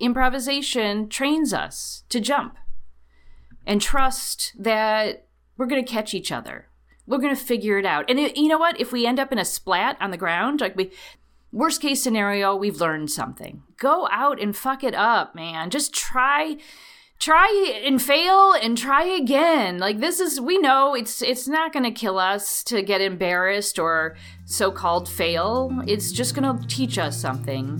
improvisation 0.00 1.08
trains 1.08 1.52
us 1.52 2.04
to 2.08 2.20
jump 2.20 2.56
and 3.66 3.80
trust 3.80 4.52
that 4.58 5.26
we're 5.56 5.66
going 5.66 5.84
to 5.84 5.90
catch 5.90 6.14
each 6.14 6.32
other. 6.32 6.68
We're 7.06 7.18
going 7.18 7.34
to 7.34 7.42
figure 7.42 7.78
it 7.78 7.84
out. 7.84 8.08
And 8.08 8.18
it, 8.18 8.36
you 8.36 8.48
know 8.48 8.58
what? 8.58 8.80
If 8.80 8.92
we 8.92 9.06
end 9.06 9.20
up 9.20 9.32
in 9.32 9.38
a 9.38 9.44
splat 9.44 9.96
on 10.00 10.10
the 10.10 10.16
ground, 10.16 10.60
like 10.60 10.76
we, 10.76 10.90
worst 11.52 11.80
case 11.80 12.02
scenario, 12.02 12.56
we've 12.56 12.80
learned 12.80 13.10
something. 13.10 13.62
Go 13.76 14.08
out 14.10 14.40
and 14.40 14.56
fuck 14.56 14.82
it 14.82 14.94
up, 14.94 15.34
man. 15.34 15.70
Just 15.70 15.92
try 15.92 16.56
try 17.18 17.82
and 17.84 18.00
fail 18.00 18.54
and 18.54 18.78
try 18.78 19.04
again 19.04 19.76
like 19.76 20.00
this 20.00 20.20
is 20.20 20.40
we 20.40 20.56
know 20.56 20.94
it's 20.94 21.20
it's 21.20 21.46
not 21.46 21.70
going 21.70 21.84
to 21.84 21.90
kill 21.90 22.18
us 22.18 22.64
to 22.64 22.80
get 22.80 23.02
embarrassed 23.02 23.78
or 23.78 24.16
so-called 24.46 25.06
fail 25.06 25.70
it's 25.86 26.12
just 26.12 26.34
going 26.34 26.58
to 26.58 26.66
teach 26.66 26.96
us 26.96 27.20
something 27.20 27.78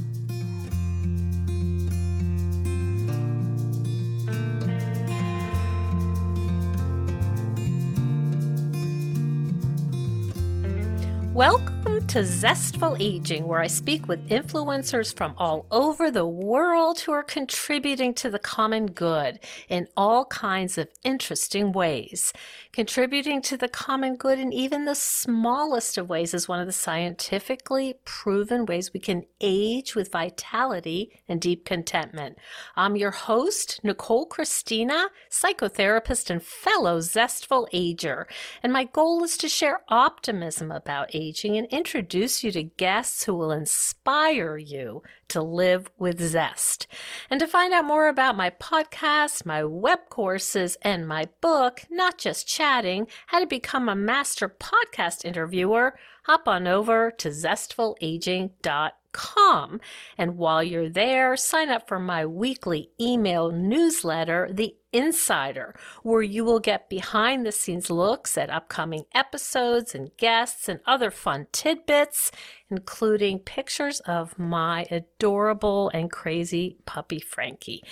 Welcome 11.41 12.07
to 12.09 12.23
Zestful 12.23 12.99
Aging, 13.01 13.47
where 13.47 13.61
I 13.61 13.67
speak 13.67 14.07
with 14.07 14.29
influencers 14.29 15.17
from 15.17 15.33
all 15.39 15.65
over 15.71 16.11
the 16.11 16.27
world 16.27 17.01
who 17.01 17.13
are 17.13 17.23
contributing 17.23 18.13
to 18.15 18.29
the 18.29 18.39
common 18.39 18.87
good 18.89 19.39
in 19.71 19.89
all 19.97 20.27
kinds 20.27 20.77
of 20.77 20.89
interesting 21.03 21.73
ways. 21.73 22.35
Contributing 22.73 23.41
to 23.43 23.57
the 23.57 23.69
common 23.69 24.17
good 24.17 24.39
in 24.39 24.53
even 24.53 24.85
the 24.85 24.95
smallest 24.95 25.97
of 25.97 26.11
ways 26.11 26.35
is 26.35 26.47
one 26.47 26.61
of 26.61 26.67
the 26.67 26.73
scientifically 26.73 27.95
proven 28.05 28.67
ways 28.67 28.93
we 28.93 29.01
can 29.01 29.25
age 29.41 29.95
with 29.95 30.13
vitality 30.13 31.11
and 31.27 31.41
deep 31.41 31.65
contentment. 31.65 32.37
I'm 32.77 32.97
your 32.97 33.13
host, 33.13 33.81
Nicole 33.83 34.27
Christina, 34.27 35.07
psychotherapist 35.31 36.29
and 36.29 36.43
fellow 36.43 37.01
Zestful 37.01 37.67
Ager, 37.73 38.27
and 38.63 38.75
my 38.75 38.85
goal 38.85 39.25
is 39.25 39.39
to 39.39 39.49
share 39.49 39.81
optimism 39.89 40.71
about 40.71 41.15
aging 41.15 41.30
and 41.57 41.67
introduce 41.69 42.43
you 42.43 42.53
to 42.53 42.63
guests 42.63 43.25
who 43.25 43.35
will 43.35 43.53
inspire 43.53 44.57
you 44.57 45.03
to 45.29 45.41
live 45.41 45.91
with 45.99 46.21
zest. 46.21 46.87
And 47.31 47.39
to 47.41 47.47
find 47.47 47.73
out 47.73 47.85
more 47.85 48.09
about 48.09 48.37
my 48.37 48.51
podcast, 48.51 49.47
my 49.47 49.65
web 49.65 50.01
courses, 50.11 50.77
and 50.83 51.07
my 51.07 51.29
book, 51.41 51.83
Not 51.91 52.19
Just 52.19 52.47
Chatting, 52.47 53.07
How 53.29 53.41
to 53.41 53.47
Become 53.47 53.89
a 53.89 53.95
Master 53.95 54.49
Podcast 54.49 55.25
Interviewer, 55.25 55.97
hop 56.25 56.49
on 56.49 56.67
over 56.67 57.11
to 57.11 57.29
zestfulaging.com. 57.29 59.81
And 60.17 60.37
while 60.37 60.63
you're 60.63 60.89
there, 60.89 61.37
sign 61.37 61.71
up 61.71 61.89
for 61.89 61.99
my 61.99 62.25
weekly 62.25 62.91
email 63.01 63.51
newsletter, 63.51 64.49
The 64.53 64.77
Insider, 64.93 65.75
where 66.03 66.23
you 66.23 66.45
will 66.45 66.61
get 66.61 66.89
behind 66.89 67.47
the 67.47 67.53
scenes 67.53 67.91
looks 67.91 68.37
at 68.37 68.51
upcoming 68.51 69.05
episodes 69.15 69.95
and 69.95 70.11
guests 70.17 70.69
and 70.69 70.81
other 70.87 71.11
fun 71.11 71.47
tidbits, 71.53 72.31
including 72.71 73.39
pictures 73.41 74.01
of 74.01 74.39
my 74.39 74.87
adorable 74.91 75.91
and 75.93 76.11
crazy 76.11 76.77
puppy 76.87 77.21
Frankie. 77.21 77.83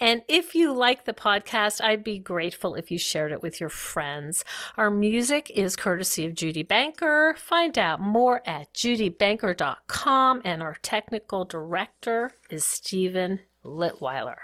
And 0.00 0.22
if 0.28 0.54
you 0.54 0.72
like 0.72 1.04
the 1.04 1.12
podcast, 1.12 1.82
I'd 1.82 2.04
be 2.04 2.18
grateful 2.18 2.74
if 2.74 2.90
you 2.90 2.98
shared 2.98 3.32
it 3.32 3.42
with 3.42 3.60
your 3.60 3.68
friends. 3.68 4.44
Our 4.76 4.90
music 4.90 5.50
is 5.54 5.76
courtesy 5.76 6.26
of 6.26 6.34
Judy 6.34 6.62
Banker. 6.62 7.34
Find 7.38 7.78
out 7.78 8.00
more 8.00 8.42
at 8.46 8.72
judybanker.com, 8.74 10.42
and 10.44 10.62
our 10.62 10.76
technical 10.82 11.44
director 11.44 12.32
is 12.50 12.64
Stephen 12.64 13.40
Litweiler. 13.64 14.36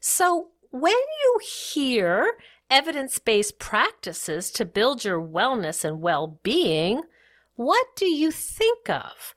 So, 0.00 0.48
when 0.70 0.92
you 0.92 1.40
hear 1.42 2.34
evidence 2.70 3.18
based 3.18 3.58
practices 3.58 4.50
to 4.52 4.64
build 4.64 5.04
your 5.04 5.20
wellness 5.20 5.84
and 5.84 6.00
well 6.00 6.38
being, 6.42 7.02
what 7.58 7.86
do 7.96 8.06
you 8.06 8.30
think 8.30 8.88
of? 8.88 9.34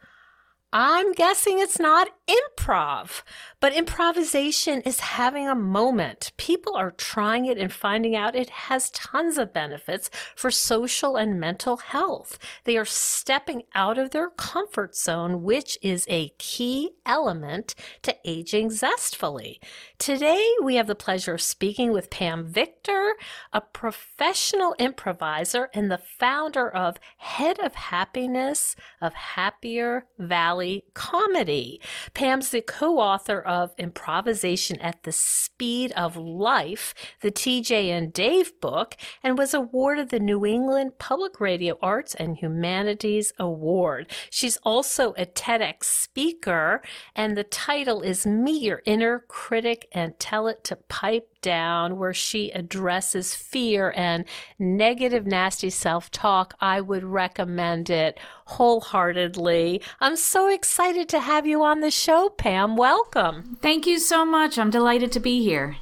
I'm 0.71 1.11
guessing 1.13 1.57
it's 1.57 1.79
not 1.79 2.07
improv, 2.31 3.23
but 3.59 3.73
improvisation 3.73 4.81
is 4.81 4.99
having 4.99 5.47
a 5.47 5.55
moment. 5.55 6.31
People 6.37 6.75
are 6.75 6.91
trying 6.91 7.45
it 7.45 7.57
and 7.57 7.71
finding 7.71 8.15
out 8.15 8.35
it 8.35 8.49
has 8.49 8.89
tons 8.91 9.37
of 9.37 9.53
benefits 9.53 10.09
for 10.35 10.51
social 10.51 11.15
and 11.15 11.39
mental 11.39 11.77
health. 11.77 12.37
They 12.63 12.77
are 12.77 12.85
stepping 12.85 13.63
out 13.75 13.97
of 13.97 14.11
their 14.11 14.29
comfort 14.29 14.95
zone, 14.95 15.43
which 15.43 15.77
is 15.81 16.05
a 16.09 16.29
key 16.37 16.91
element 17.05 17.75
to 18.03 18.15
aging 18.25 18.69
zestfully. 18.69 19.59
Today, 19.97 20.47
we 20.63 20.75
have 20.75 20.87
the 20.87 20.95
pleasure 20.95 21.35
of 21.35 21.41
speaking 21.41 21.91
with 21.91 22.09
Pam 22.09 22.45
Victor, 22.45 23.15
a 23.53 23.61
professional 23.61 24.75
improviser 24.79 25.69
and 25.73 25.91
the 25.91 25.97
founder 26.19 26.69
of 26.69 26.97
Head 27.17 27.59
of 27.59 27.75
Happiness 27.75 28.75
of 29.01 29.13
Happier 29.13 30.05
Valley 30.17 30.85
Comedy. 30.93 31.79
Pam's 32.21 32.49
the 32.49 32.61
co 32.61 32.99
author 32.99 33.41
of 33.41 33.73
Improvisation 33.79 34.79
at 34.79 35.01
the 35.01 35.11
Speed 35.11 35.91
of 35.93 36.15
Life, 36.15 36.93
the 37.21 37.31
TJ 37.31 37.89
and 37.89 38.13
Dave 38.13 38.61
book, 38.61 38.95
and 39.23 39.39
was 39.39 39.55
awarded 39.55 40.09
the 40.09 40.19
New 40.19 40.45
England 40.45 40.99
Public 40.99 41.41
Radio 41.41 41.79
Arts 41.81 42.13
and 42.13 42.37
Humanities 42.37 43.33
Award. 43.39 44.11
She's 44.29 44.57
also 44.57 45.13
a 45.13 45.25
TEDx 45.25 45.85
speaker, 45.85 46.83
and 47.15 47.35
the 47.35 47.43
title 47.43 48.01
is 48.01 48.27
Meet 48.27 48.61
Your 48.61 48.83
Inner 48.85 49.25
Critic 49.27 49.87
and 49.91 50.19
Tell 50.19 50.47
It 50.47 50.63
to 50.65 50.75
Pipe 50.75 51.27
down 51.41 51.97
where 51.97 52.13
she 52.13 52.51
addresses 52.51 53.35
fear 53.35 53.93
and 53.95 54.25
negative, 54.59 55.25
nasty 55.25 55.69
self 55.69 56.11
talk, 56.11 56.53
I 56.59 56.81
would 56.81 57.03
recommend 57.03 57.89
it 57.89 58.19
wholeheartedly. 58.45 59.81
I'm 59.99 60.15
so 60.15 60.47
excited 60.47 61.09
to 61.09 61.19
have 61.19 61.45
you 61.45 61.63
on 61.63 61.81
the 61.81 61.91
show, 61.91 62.29
Pam. 62.29 62.75
Welcome. 62.75 63.57
Thank 63.61 63.87
you 63.87 63.99
so 63.99 64.25
much. 64.25 64.57
I'm 64.57 64.69
delighted 64.69 65.11
to 65.13 65.19
be 65.19 65.43
here. 65.43 65.77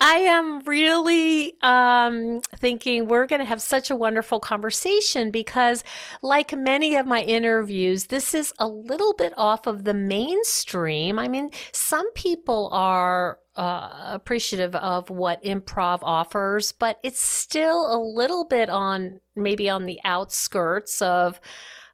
I 0.00 0.16
am 0.16 0.60
really 0.60 1.54
um, 1.62 2.40
thinking 2.56 3.06
we're 3.06 3.26
going 3.26 3.40
to 3.40 3.46
have 3.46 3.62
such 3.62 3.90
a 3.90 3.96
wonderful 3.96 4.40
conversation 4.40 5.30
because, 5.30 5.84
like 6.20 6.52
many 6.52 6.96
of 6.96 7.06
my 7.06 7.22
interviews, 7.22 8.06
this 8.06 8.34
is 8.34 8.52
a 8.58 8.66
little 8.66 9.14
bit 9.14 9.32
off 9.36 9.66
of 9.66 9.84
the 9.84 9.94
mainstream. 9.94 11.18
I 11.18 11.28
mean, 11.28 11.50
some 11.72 12.10
people 12.12 12.68
are 12.72 13.38
uh, 13.56 14.10
appreciative 14.12 14.74
of 14.74 15.10
what 15.10 15.42
improv 15.42 16.00
offers, 16.02 16.72
but 16.72 16.98
it's 17.02 17.20
still 17.20 17.94
a 17.94 17.98
little 17.98 18.44
bit 18.44 18.68
on 18.68 19.20
maybe 19.36 19.68
on 19.68 19.86
the 19.86 20.00
outskirts 20.04 21.00
of. 21.02 21.40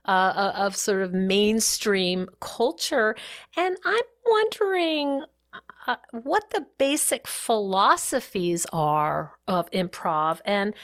Uh, 0.07 0.33
uh 0.35 0.53
of 0.57 0.75
sort 0.75 1.03
of 1.03 1.13
mainstream 1.13 2.27
culture. 2.41 3.15
And 3.55 3.77
I'm 3.85 4.03
wondering 4.27 5.25
uh, 5.87 5.97
what 6.13 6.51
the 6.51 6.67
basic 6.79 7.27
philosophies 7.27 8.67
are 8.73 9.33
of 9.47 9.71
improv 9.73 10.41
and 10.47 10.75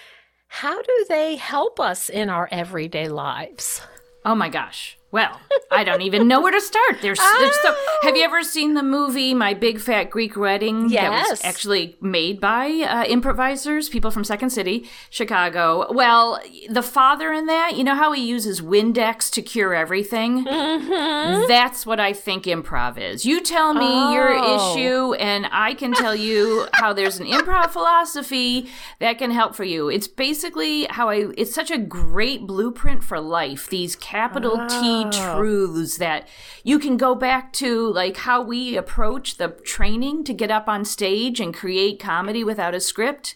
how 0.48 0.81
do 0.81 1.06
they 1.08 1.37
help 1.37 1.81
us 1.81 2.08
in 2.08 2.31
our 2.31 2.48
everyday 2.50 3.08
lives? 3.08 3.81
Oh 4.25 4.34
my 4.34 4.48
gosh. 4.48 4.96
Well, 5.12 5.41
I 5.71 5.84
don't 5.84 6.03
even 6.03 6.27
know 6.27 6.41
where 6.41 6.53
to 6.53 6.61
start. 6.61 6.99
There's, 7.00 7.19
there's 7.19 7.61
so. 7.62 7.75
Have 8.03 8.17
you 8.17 8.25
ever 8.25 8.43
seen 8.43 8.75
the 8.75 8.83
movie 8.83 9.34
My 9.34 9.55
Big 9.55 9.78
Fat 9.78 10.11
Greek 10.11 10.37
Wedding? 10.37 10.91
Yes. 10.91 11.03
That 11.03 11.31
was 11.31 11.44
actually 11.44 11.97
made 12.00 12.41
by 12.41 12.67
uh, 12.67 13.05
improvisers, 13.05 13.89
people 13.89 14.11
from 14.11 14.25
Second 14.25 14.50
City, 14.50 14.89
Chicago. 15.09 15.87
Well, 15.93 16.41
the 16.69 16.83
father 16.83 17.33
in 17.33 17.47
that, 17.47 17.77
you 17.77 17.84
know 17.84 17.94
how 17.94 18.12
he 18.12 18.27
uses 18.27 18.61
Windex 18.61 19.31
to 19.33 19.43
cure 19.43 19.75
everything? 19.75 20.44
Mm-hmm. 20.44 21.47
That's 21.47 21.87
what 21.87 22.00
I 22.00 22.12
think 22.12 22.44
improv 22.44 22.99
is. 22.99 23.25
You 23.25 23.41
tell 23.41 23.75
me 23.75 23.87
oh. 23.87 24.12
your 24.12 24.33
issue, 24.33 25.15
and 25.15 25.47
I 25.53 25.75
can 25.75 25.93
tell 25.93 26.17
you 26.17 26.67
how 26.73 26.93
there's 26.93 27.20
an 27.20 27.26
improv 27.26 27.70
philosophy 27.70 28.69
that 28.99 29.19
can 29.19 29.31
help 29.31 29.55
for 29.55 29.64
you. 29.64 29.88
It's 29.88 30.08
basically 30.08 30.87
how 30.91 31.08
I. 31.11 31.29
It's 31.37 31.55
such 31.55 31.70
a 31.70 31.79
great 31.79 32.47
blueprint 32.47 33.05
for 33.05 33.20
life. 33.20 33.69
These 33.69 33.94
capital 33.97 34.58
oh. 34.58 34.69
T 34.69 34.95
truths 35.04 35.98
that 35.98 36.26
you 36.64 36.78
can 36.78 36.96
go 36.96 37.14
back 37.14 37.52
to, 37.54 37.93
like 37.93 38.19
how 38.19 38.43
we 38.43 38.76
approach 38.76 39.37
the 39.37 39.48
training 39.48 40.25
to 40.25 40.34
get 40.34 40.50
up 40.50 40.69
on 40.69 40.84
stage 40.84 41.40
and 41.40 41.54
create 41.54 42.00
comedy 42.00 42.43
without 42.43 42.75
a 42.75 42.81
script. 42.81 43.34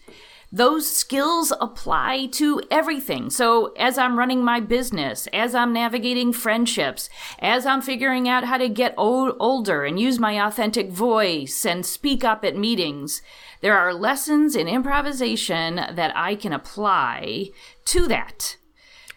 Those 0.53 0.93
skills 0.93 1.53
apply 1.61 2.27
to 2.33 2.61
everything. 2.69 3.29
So, 3.29 3.67
as 3.77 3.97
I'm 3.97 4.19
running 4.19 4.43
my 4.43 4.59
business, 4.59 5.27
as 5.31 5.55
I'm 5.55 5.71
navigating 5.71 6.33
friendships, 6.33 7.09
as 7.39 7.65
I'm 7.65 7.81
figuring 7.81 8.27
out 8.27 8.43
how 8.43 8.57
to 8.57 8.67
get 8.67 8.93
old, 8.97 9.37
older 9.39 9.85
and 9.85 9.97
use 9.97 10.19
my 10.19 10.45
authentic 10.45 10.91
voice 10.91 11.65
and 11.65 11.85
speak 11.85 12.25
up 12.25 12.43
at 12.43 12.57
meetings, 12.57 13.21
there 13.61 13.77
are 13.77 13.93
lessons 13.93 14.53
in 14.57 14.67
improvisation 14.67 15.75
that 15.75 16.11
I 16.17 16.35
can 16.35 16.51
apply 16.51 17.51
to 17.85 18.07
that. 18.09 18.57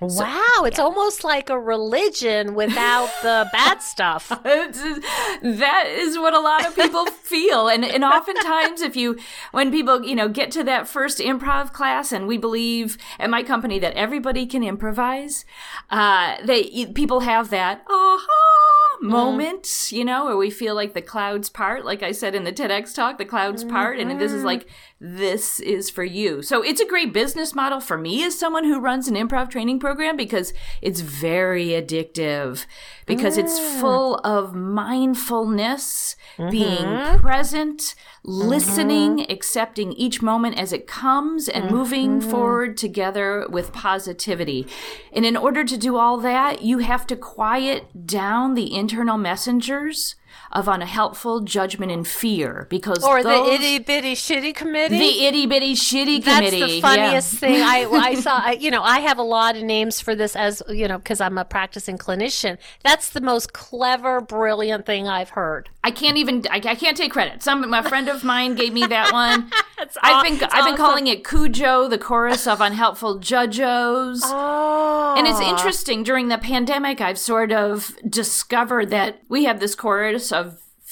Wow, 0.01 0.65
it's 0.65 0.79
almost 0.79 1.23
like 1.23 1.49
a 1.49 1.59
religion 1.59 2.55
without 2.55 3.11
the 3.23 3.49
bad 3.53 3.81
stuff. 3.81 4.29
that 4.43 5.85
is 5.89 6.19
what 6.19 6.35
a 6.35 6.41
lot 6.41 6.67
of 6.67 6.75
people 6.75 7.07
feel. 7.23 7.69
And 7.69 7.85
and 7.85 8.05
oftentimes 8.05 8.83
if 8.83 8.97
you 8.97 9.19
when 9.53 9.71
people, 9.71 10.05
you 10.05 10.15
know, 10.15 10.29
get 10.29 10.51
to 10.53 10.65
that 10.65 10.89
first 10.89 11.19
improv 11.19 11.73
class 11.73 12.13
and 12.13 12.27
we 12.27 12.37
believe 12.37 12.99
at 13.19 13.31
my 13.31 13.43
company 13.43 13.79
that 13.79 13.95
everybody 13.95 14.47
can 14.47 14.65
improvise, 14.65 15.45
uh 15.91 16.37
they 16.45 16.87
people 16.87 17.21
have 17.21 17.51
that 17.51 17.85
aha 17.89 18.74
Mm-hmm. 19.05 19.13
moment, 19.13 19.93
you 19.93 20.03
know, 20.03 20.25
where 20.25 20.37
we 20.37 20.49
feel 20.49 20.75
like 20.75 20.95
the 20.95 21.03
clouds 21.03 21.51
part, 21.51 21.85
like 21.85 22.03
I 22.03 22.13
said 22.13 22.35
in 22.35 22.45
the 22.45 22.53
TEDx 22.53 22.95
talk, 22.95 23.19
the 23.19 23.27
clouds 23.27 23.63
part, 23.63 23.99
and 23.99 24.19
this 24.19 24.33
is 24.33 24.39
mm-hmm. 24.39 24.47
like 24.47 24.67
this 24.99 25.61
is 25.61 25.91
for 25.91 26.05
you. 26.05 26.41
So 26.41 26.63
it's 26.63 26.81
a 26.81 26.87
great 26.87 27.13
business 27.13 27.55
model 27.55 27.81
for 27.81 27.99
me 27.99 28.25
as 28.25 28.39
someone 28.39 28.65
who 28.65 28.81
runs 28.81 29.07
an 29.07 29.15
improv 29.15 29.51
training 29.51 29.79
program 29.79 30.17
because 30.17 30.55
it's 30.81 31.01
very 31.01 31.69
addictive 31.69 32.65
because 33.05 33.37
it's 33.37 33.59
mm. 33.59 33.81
full 33.81 34.17
of 34.25 34.55
mindfulness, 34.55 36.17
being 36.39 36.79
mm-hmm. 36.79 37.21
present, 37.21 37.95
listening, 38.23 39.31
accepting 39.31 39.93
each 39.93 40.23
moment 40.23 40.59
as 40.59 40.73
it 40.73 40.87
comes 40.87 41.49
and 41.49 41.71
moving 41.71 42.23
forward 42.23 42.79
together 42.79 43.47
with 43.51 43.73
positivity. 43.73 44.67
And 45.13 45.27
in 45.27 45.37
order 45.37 45.65
to 45.65 45.77
do 45.77 45.97
all 45.97 46.17
that, 46.19 46.63
you 46.63 46.79
have 46.79 47.07
to 47.09 47.17
quiet 47.17 48.07
down 48.07 48.55
the 48.55 48.75
internal 48.95 49.19
messengers 49.19 50.15
of 50.55 50.69
unhelpful 50.69 51.41
judgment 51.41 51.91
and 51.91 52.07
fear 52.07 52.67
because 52.71 53.03
Or 53.03 53.23
those- 53.23 53.47
the 53.47 53.53
itty 53.55 53.79
bitty 53.81 54.15
shitty 54.15 54.55
committee. 54.55 54.99
the 54.99 55.25
itty 55.27 55.47
bitty 55.47 55.75
shitty 55.75 56.25
That's 56.25 56.39
committee. 56.39 56.61
That's 56.61 56.73
the 56.75 56.81
funniest 56.81 57.33
yeah. 57.35 57.39
thing 57.41 57.63
I, 57.63 57.87
I 57.91 58.15
saw. 58.15 58.37
I, 58.37 58.53
you 58.53 58.71
know, 58.71 58.83
I 58.83 59.01
have 59.01 59.19
a 59.19 59.23
lot 59.23 59.57
of 59.57 59.63
names 59.63 60.01
for 60.01 60.15
this 60.15 60.37
as 60.37 60.63
you 60.69 60.87
know 60.87 60.99
because 60.99 61.21
I'm 61.21 61.39
a 61.39 61.45
practicing 61.45 61.99
clinician. 61.99 62.59
That's 62.85 63.11
the 63.11 63.21
most 63.21 63.53
clever, 63.53 64.21
brilliant 64.21 64.87
thing 64.87 65.09
I've 65.09 65.31
heard. 65.31 65.71
I 65.83 65.91
can't 65.91 66.17
even. 66.17 66.45
I, 66.51 66.57
I 66.65 66.75
can't 66.77 66.97
take 66.97 67.13
credit. 67.13 67.43
Some 67.43 67.73
a 67.75 67.83
friend 67.83 68.09
of 68.09 68.23
mine 68.23 68.55
gave 68.55 68.73
me 68.73 68.87
that 68.87 69.13
one. 69.13 69.51
That's 69.77 69.99
I've 70.03 70.23
been 70.25 70.49
I've 70.53 70.65
been 70.67 70.77
calling 70.77 71.09
it 71.09 71.25
Cujo, 71.25 71.89
the 71.89 71.99
chorus 71.99 72.47
of 72.47 72.61
unhelpful 72.61 73.19
judgos. 73.19 74.21
Oh, 74.25 75.15
And 75.19 75.27
it's 75.27 75.41
interesting 75.41 76.03
during 76.05 76.29
the 76.29 76.39
pandemic, 76.39 77.01
I've 77.01 77.19
sort 77.19 77.51
of 77.53 77.97
discovered 78.09 78.91
that 78.91 79.21
we 79.29 79.45
have 79.45 79.59
this 79.61 79.75
chorus 79.75 80.31
of 80.33 80.44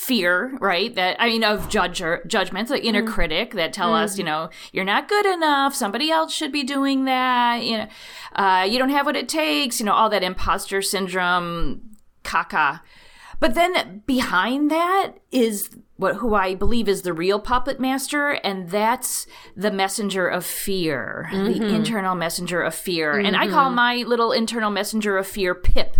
fear, 0.02 0.56
right? 0.60 0.92
That 0.96 1.16
I 1.20 1.28
mean, 1.28 1.44
of 1.44 1.68
judge 1.68 2.02
judgments, 2.26 2.70
the 2.70 2.84
inner 2.84 3.02
mm-hmm. 3.02 3.12
critic 3.12 3.54
that 3.54 3.72
tell 3.72 3.94
us, 3.94 4.12
mm-hmm. 4.12 4.20
you 4.20 4.24
know, 4.24 4.50
you're 4.72 4.84
not 4.84 5.08
good 5.08 5.26
enough. 5.26 5.76
Somebody 5.76 6.10
else 6.10 6.34
should 6.34 6.50
be 6.50 6.64
doing 6.64 7.04
that. 7.04 7.62
You 7.62 7.78
know, 7.78 7.86
uh, 8.34 8.66
you 8.68 8.78
don't 8.78 8.90
have 8.90 9.06
what 9.06 9.16
it 9.16 9.28
takes. 9.28 9.78
You 9.78 9.86
know, 9.86 9.92
all 9.92 10.10
that 10.10 10.24
imposter 10.24 10.82
syndrome, 10.82 11.96
caca. 12.24 12.80
But 13.38 13.54
then 13.54 14.02
behind 14.06 14.70
that 14.72 15.14
is 15.30 15.70
what 15.96 16.16
who 16.16 16.34
I 16.34 16.56
believe 16.56 16.88
is 16.88 17.02
the 17.02 17.12
real 17.12 17.38
puppet 17.38 17.78
master, 17.78 18.32
and 18.42 18.70
that's 18.70 19.26
the 19.56 19.70
messenger 19.70 20.26
of 20.26 20.44
fear, 20.44 21.28
the 21.30 21.36
mm-hmm. 21.36 21.62
internal 21.62 22.16
messenger 22.16 22.60
of 22.60 22.74
fear. 22.74 23.18
And 23.18 23.36
I 23.36 23.48
call 23.48 23.70
my 23.70 23.96
little 23.96 24.32
internal 24.32 24.70
messenger 24.70 25.16
of 25.16 25.28
fear 25.28 25.54
Pip. 25.54 25.96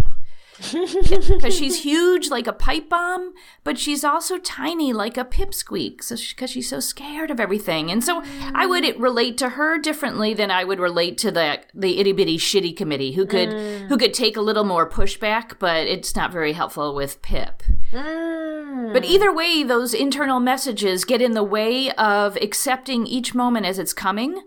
Because 0.70 1.55
she's 1.55 1.82
huge 1.82 2.31
like 2.31 2.47
a 2.47 2.53
pipe 2.53 2.88
bomb, 2.88 3.35
but 3.64 3.79
she's 3.79 4.05
also 4.05 4.38
tiny 4.38 4.93
like 4.93 5.17
a 5.17 5.25
pipsqueak. 5.25 6.03
So 6.03 6.17
because 6.17 6.50
she's 6.50 6.69
so 6.69 6.81
scared 6.81 7.31
of 7.31 7.41
everything, 7.41 7.91
and 7.91 8.03
so 8.03 8.23
I 8.55 8.67
would 8.67 9.00
relate 9.00 9.37
to 9.38 9.50
her 9.50 9.79
differently 9.79 10.35
than 10.35 10.50
I 10.50 10.64
would 10.64 10.79
relate 10.79 11.19
to 11.19 11.31
the 11.31 11.61
the 11.75 11.99
itty 11.99 12.12
bitty 12.12 12.38
shitty 12.38 12.76
committee 12.76 13.12
who 13.12 13.26
could 13.26 13.50
mm. 13.50 13.88
who 13.88 13.97
could 13.97 14.14
take 14.14 14.37
a 14.37 14.41
little 14.41 14.64
more 14.64 14.88
pushback, 14.88 15.59
but 15.59 15.87
it's 15.87 16.14
not 16.14 16.32
very 16.32 16.53
helpful 16.53 16.94
with 16.94 17.20
Pip. 17.23 17.62
Mm. 17.93 18.93
But 18.93 19.05
either 19.05 19.32
way, 19.32 19.62
those 19.62 19.94
internal 19.94 20.41
messages 20.41 21.05
get 21.05 21.20
in 21.20 21.32
the 21.32 21.44
way 21.44 21.91
of 21.93 22.37
accepting 22.37 23.06
each 23.06 23.35
moment 23.35 23.67
as 23.67 23.79
it's 23.79 23.93
coming 23.93 24.43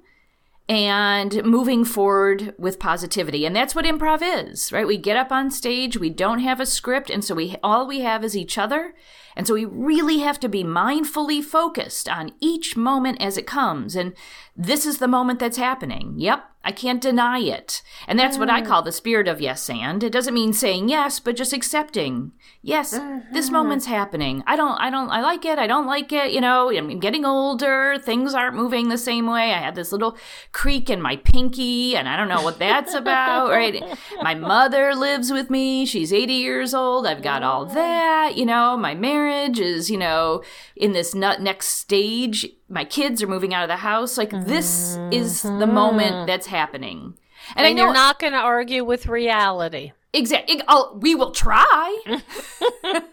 and 0.68 1.44
moving 1.46 1.86
forward 1.86 2.56
with 2.58 2.80
positivity. 2.80 3.46
And 3.46 3.56
that's 3.56 3.76
what 3.76 3.86
improv 3.86 4.22
is, 4.22 4.72
right? 4.72 4.88
We 4.88 4.98
get 4.98 5.18
up 5.18 5.32
on 5.32 5.52
stage, 5.52 5.98
we 5.98 6.10
don't 6.10 6.40
have 6.40 6.60
a 6.60 6.66
script, 6.66 7.10
and 7.10 7.24
so 7.24 7.36
we 7.36 7.56
all 7.62 7.86
we 7.86 8.00
have 8.02 8.24
is 8.24 8.36
each 8.36 8.58
other. 8.58 8.96
And 9.36 9.46
so 9.46 9.54
we 9.54 9.66
really 9.66 10.20
have 10.20 10.40
to 10.40 10.50
be 10.50 10.64
mindfully 10.64 11.44
focused 11.44 12.08
on 12.10 12.32
each 12.40 12.78
moment 12.78 13.22
as 13.22 13.38
it 13.38 13.46
comes. 13.46 13.96
And 13.96 14.14
this 14.56 14.86
is 14.86 14.98
the 14.98 15.08
moment 15.08 15.40
that's 15.40 15.58
happening. 15.58 16.16
Yep, 16.18 16.44
I 16.66 16.72
can't 16.72 17.00
deny 17.00 17.40
it. 17.40 17.84
And 18.08 18.18
that's 18.18 18.40
what 18.40 18.50
I 18.50 18.62
mm. 18.62 18.66
call 18.66 18.82
the 18.82 18.92
spirit 18.92 19.28
of 19.28 19.40
yes 19.40 19.70
and. 19.70 20.04
It 20.04 20.12
doesn't 20.12 20.34
mean 20.34 20.52
saying 20.52 20.90
yes, 20.90 21.20
but 21.20 21.36
just 21.36 21.54
accepting. 21.54 22.32
Yes, 22.64 22.90
this 23.32 23.46
mm-hmm. 23.46 23.54
moment's 23.54 23.86
happening. 23.86 24.44
I 24.48 24.56
don't 24.56 24.76
I 24.82 24.90
don't 24.90 25.12
I 25.12 25.22
like 25.22 25.46
it. 25.46 25.60
I 25.60 25.68
don't 25.68 25.86
like 25.86 26.12
it, 26.12 26.32
you 26.32 26.42
know. 26.42 26.76
I'm 26.76 27.00
getting 27.00 27.24
older. 27.24 28.00
Things 28.00 28.34
aren't 28.34 28.56
moving 28.56 28.90
the 28.90 28.98
same 28.98 29.28
way. 29.28 29.54
I 29.54 29.60
had 29.60 29.76
this 29.76 29.92
little 29.92 30.18
creak 30.52 30.90
in 30.90 31.00
my 31.00 31.18
pinky 31.18 31.96
and 31.96 32.10
I 32.10 32.18
don't 32.18 32.30
know 32.30 32.42
what 32.42 32.58
that's 32.58 32.94
about, 32.96 33.52
right? 33.52 33.84
My 34.24 34.34
mother 34.34 34.96
lives 34.96 35.32
with 35.32 35.52
me. 35.52 35.86
She's 35.86 36.12
80 36.12 36.34
years 36.34 36.74
old. 36.74 37.06
I've 37.06 37.22
got 37.22 37.44
all 37.44 37.68
mm. 37.68 37.74
that, 37.76 38.36
you 38.36 38.48
know. 38.48 38.76
My 38.76 38.96
marriage 38.96 39.60
is, 39.60 39.92
you 39.92 39.98
know, 39.98 40.42
in 40.76 40.94
this 40.94 41.14
next 41.14 41.68
stage. 41.68 42.48
My 42.68 42.86
kids 42.86 43.22
are 43.22 43.28
moving 43.28 43.54
out 43.54 43.64
of 43.64 43.70
the 43.70 43.78
house. 43.78 44.18
Like 44.18 44.32
this 44.32 44.98
is 45.12 45.44
the 45.44 45.68
moment 45.68 46.14
mm-hmm. 46.14 46.28
that's 46.28 46.48
happening. 46.48 47.16
And, 47.56 47.66
I 47.66 47.70
and 47.70 47.78
know 47.78 47.86
you're 47.86 47.94
not 47.94 48.20
going 48.20 48.34
to 48.34 48.40
argue 48.40 48.84
with 48.84 49.08
reality. 49.08 49.92
Exactly. 50.14 50.62
We 50.96 51.14
will 51.14 51.32
try, 51.32 51.98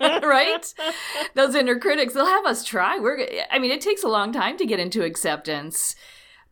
right? 0.00 0.75
Those 1.34 1.54
inner 1.56 1.78
critics, 1.78 2.14
they'll 2.14 2.26
have 2.26 2.46
us 2.46 2.64
try. 2.64 2.99
We're. 2.99 3.26
I 3.50 3.58
mean, 3.58 3.72
it 3.72 3.81
takes 3.81 4.04
a 4.04 4.08
long 4.08 4.32
time 4.32 4.56
to 4.58 4.64
get 4.64 4.78
into 4.78 5.02
acceptance, 5.02 5.96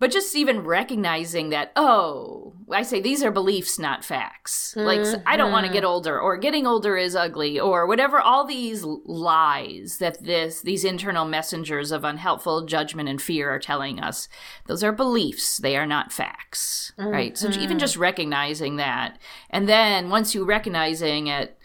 but 0.01 0.11
just 0.11 0.35
even 0.35 0.65
recognizing 0.65 1.51
that. 1.51 1.71
Oh, 1.77 2.55
I 2.73 2.83
say 2.83 3.01
these 3.01 3.23
are 3.23 3.31
beliefs, 3.31 3.79
not 3.79 4.05
facts. 4.05 4.75
Like 4.75 5.01
I 5.27 5.37
don't 5.37 5.53
want 5.53 5.65
to 5.65 5.69
mm-hmm. 5.69 5.75
get 5.75 5.85
older, 5.85 6.19
or 6.19 6.39
getting 6.39 6.67
older 6.67 6.97
is 6.97 7.15
ugly, 7.15 7.61
or 7.61 7.87
whatever. 7.87 8.19
All 8.19 8.47
these 8.47 8.83
lies 8.83 9.99
that 9.99 10.25
this 10.25 10.63
these 10.63 10.85
internal 10.85 11.27
messengers 11.27 11.93
of 11.93 12.03
unhelpful 12.03 12.65
judgment 12.65 13.09
and 13.09 13.21
fear 13.21 13.51
are 13.51 13.59
telling 13.59 14.01
us. 14.01 14.29
Those 14.67 14.83
are 14.83 14.93
beliefs. 14.93 15.59
They 15.59 15.77
are 15.77 15.87
not 15.87 16.13
facts, 16.13 16.93
right? 16.97 17.37
So 17.37 17.49
even 17.49 17.61
mm-hmm. 17.61 17.79
just 17.79 17.97
recognizing 17.97 18.77
that, 18.77 19.19
and 19.51 19.69
then 19.69 20.09
once 20.09 20.35
you 20.35 20.45
recognizing 20.45 21.27
it, 21.27 21.59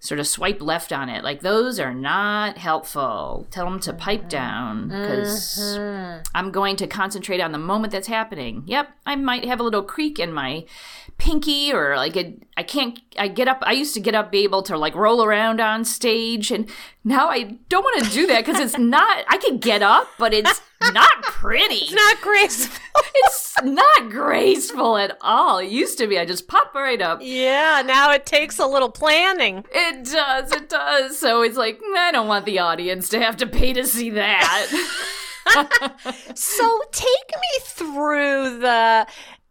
sort 0.00 0.18
of 0.18 0.26
swipe 0.26 0.62
left 0.62 0.92
on 0.92 1.10
it. 1.10 1.22
Like 1.22 1.40
those 1.40 1.78
are 1.78 1.92
not 1.92 2.56
helpful. 2.56 3.46
Tell 3.50 3.66
them 3.66 3.78
to 3.80 3.92
pipe 3.92 4.20
mm-hmm. 4.20 4.28
down 4.28 4.88
because 4.88 5.58
mm-hmm. 5.78 6.22
I'm 6.34 6.50
going 6.50 6.76
to 6.76 6.86
concentrate 6.86 7.40
on 7.40 7.52
the 7.52 7.58
moment 7.58 7.92
that's 7.92 8.08
happening. 8.08 8.64
Yep, 8.66 8.88
I 9.06 9.16
might 9.16 9.44
have 9.44 9.60
a 9.60 9.62
little 9.62 9.82
creak 9.82 10.18
in 10.18 10.32
my 10.32 10.64
pinky 11.18 11.70
or 11.70 11.96
like 11.96 12.16
a, 12.16 12.34
I 12.56 12.62
can't 12.62 12.98
I 13.18 13.28
get 13.28 13.46
up 13.46 13.58
I 13.62 13.72
used 13.72 13.92
to 13.92 14.00
get 14.00 14.14
up 14.14 14.32
be 14.32 14.42
able 14.42 14.62
to 14.62 14.78
like 14.78 14.94
roll 14.94 15.22
around 15.22 15.60
on 15.60 15.84
stage 15.84 16.50
and 16.50 16.66
now 17.04 17.28
I 17.28 17.58
don't 17.68 17.82
want 17.82 18.06
to 18.06 18.10
do 18.10 18.26
that 18.28 18.46
cuz 18.46 18.58
it's 18.58 18.78
not 18.96 19.24
I 19.28 19.36
can 19.36 19.58
get 19.58 19.82
up 19.82 20.08
but 20.18 20.32
it's 20.32 20.62
not 20.82 21.22
pretty. 21.22 21.74
It's 21.76 21.92
not 21.92 22.20
graceful. 22.20 22.76
It's 23.12 23.54
not 23.62 24.10
graceful 24.10 24.96
at 24.96 25.16
all. 25.20 25.58
It 25.58 25.68
used 25.70 25.98
to 25.98 26.06
be 26.06 26.18
I 26.18 26.24
just 26.24 26.48
pop 26.48 26.74
right 26.74 27.00
up. 27.00 27.18
yeah, 27.22 27.82
now 27.84 28.12
it 28.12 28.24
takes 28.24 28.58
a 28.58 28.66
little 28.66 28.90
planning. 28.90 29.64
It 29.72 30.04
does, 30.04 30.52
it 30.52 30.68
does. 30.68 31.18
So 31.18 31.42
it's 31.42 31.56
like, 31.56 31.80
I 31.96 32.10
don't 32.12 32.28
want 32.28 32.44
the 32.46 32.58
audience 32.60 33.08
to 33.10 33.20
have 33.20 33.36
to 33.38 33.46
pay 33.46 33.72
to 33.72 33.84
see 33.86 34.10
that. 34.10 34.68
So 36.34 36.82
take 36.92 37.06
me 37.34 37.58
through 37.62 38.58
the 38.60 39.06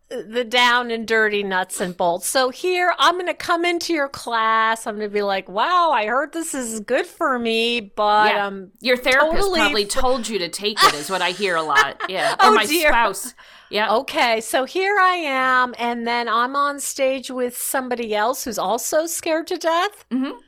the 0.09 0.43
down 0.43 0.89
and 0.91 1.07
dirty 1.07 1.43
nuts 1.43 1.79
and 1.79 1.95
bolts. 1.95 2.27
So 2.27 2.49
here 2.49 2.93
I'm 2.97 3.13
going 3.15 3.27
to 3.27 3.33
come 3.33 3.63
into 3.63 3.93
your 3.93 4.09
class. 4.09 4.87
I'm 4.87 4.95
going 4.97 5.07
to 5.09 5.13
be 5.13 5.21
like, 5.21 5.47
"Wow, 5.47 5.91
I 5.91 6.07
heard 6.07 6.33
this 6.33 6.53
is 6.55 6.79
good 6.79 7.05
for 7.05 7.37
me, 7.37 7.79
but 7.79 8.33
yeah. 8.33 8.47
um 8.47 8.71
Your 8.81 8.97
therapist 8.97 9.31
totally 9.35 9.59
probably 9.59 9.85
fr- 9.85 9.99
told 9.99 10.27
you 10.27 10.39
to 10.39 10.49
take 10.49 10.77
it, 10.83 10.93
is 10.95 11.09
what 11.09 11.21
I 11.21 11.31
hear 11.31 11.55
a 11.55 11.61
lot. 11.63 12.01
Yeah. 12.09 12.33
Or 12.33 12.37
Oh, 12.49 12.53
my 12.53 12.65
dear. 12.65 12.89
spouse. 12.89 13.35
Yeah. 13.69 13.93
Okay, 13.97 14.41
so 14.41 14.65
here 14.65 14.97
I 14.99 15.13
am, 15.27 15.75
and 15.77 16.07
then 16.07 16.27
I'm 16.27 16.55
on 16.55 16.79
stage 16.79 17.29
with 17.29 17.55
somebody 17.55 18.15
else 18.15 18.43
who's 18.45 18.57
also 18.57 19.05
scared 19.05 19.45
to 19.47 19.57
death. 19.57 20.05
Mhm. 20.09 20.39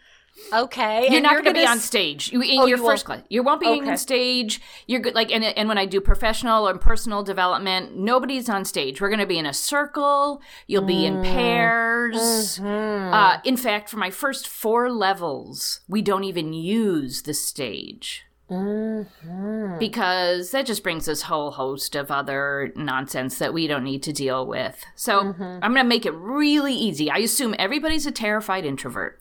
Okay, 0.53 1.03
You're 1.05 1.13
and 1.15 1.24
not 1.24 1.33
going 1.33 1.45
to 1.45 1.53
be 1.53 1.65
on 1.65 1.79
stage. 1.79 2.31
You, 2.31 2.41
in 2.41 2.60
Oh, 2.60 2.65
your 2.65 2.77
you 2.77 2.86
first 2.86 3.05
class, 3.05 3.21
you 3.29 3.41
won't 3.41 3.62
be 3.62 3.67
Okay. 3.67 3.89
on 3.89 3.98
stage. 3.98 4.62
You're 4.86 5.00
good. 5.00 5.15
Like, 5.15 5.31
and, 5.31 5.43
and 5.43 5.69
when 5.69 5.77
I 5.77 5.86
do 5.86 6.01
professional 6.01 6.67
and 6.67 6.79
personal 6.81 7.24
development, 7.24 7.95
nobody's 7.95 8.50
on 8.50 8.65
stage. 8.65 9.00
We're 9.00 9.10
going 9.10 9.19
to 9.19 9.25
be 9.25 9.38
in 9.38 9.45
a 9.45 9.53
circle. 9.53 10.41
You'll 10.67 10.83
be 10.86 11.05
in 11.05 11.24
pairs. 11.24 12.15
Mm-hmm. 12.60 13.13
Uh, 13.13 13.38
in 13.45 13.55
fact, 13.57 13.89
for 13.89 13.98
my 13.98 14.10
first 14.10 14.48
four 14.48 14.91
levels, 14.91 15.81
we 15.88 16.01
don't 16.01 16.25
even 16.25 16.53
use 16.53 17.21
the 17.21 17.33
stage. 17.33 18.25
Mm-hmm. 18.50 19.79
because 19.79 20.51
that 20.51 20.65
just 20.65 20.83
brings 20.83 21.05
this 21.05 21.21
whole 21.21 21.51
host 21.51 21.95
of 21.95 22.12
other 22.12 22.74
nonsense 22.75 23.38
that 23.38 23.53
we 23.53 23.65
don't 23.65 23.86
need 23.86 24.03
to 24.03 24.12
deal 24.12 24.45
with. 24.45 24.83
So 24.93 25.33
I'm 25.39 25.60
going 25.62 25.75
to 25.75 25.83
make 25.86 26.05
it 26.05 26.13
really 26.13 26.74
easy. 26.74 27.10
I 27.10 27.19
assume 27.19 27.55
everybody's 27.57 28.05
a 28.05 28.12
terrified 28.12 28.65
introvert. 28.65 29.20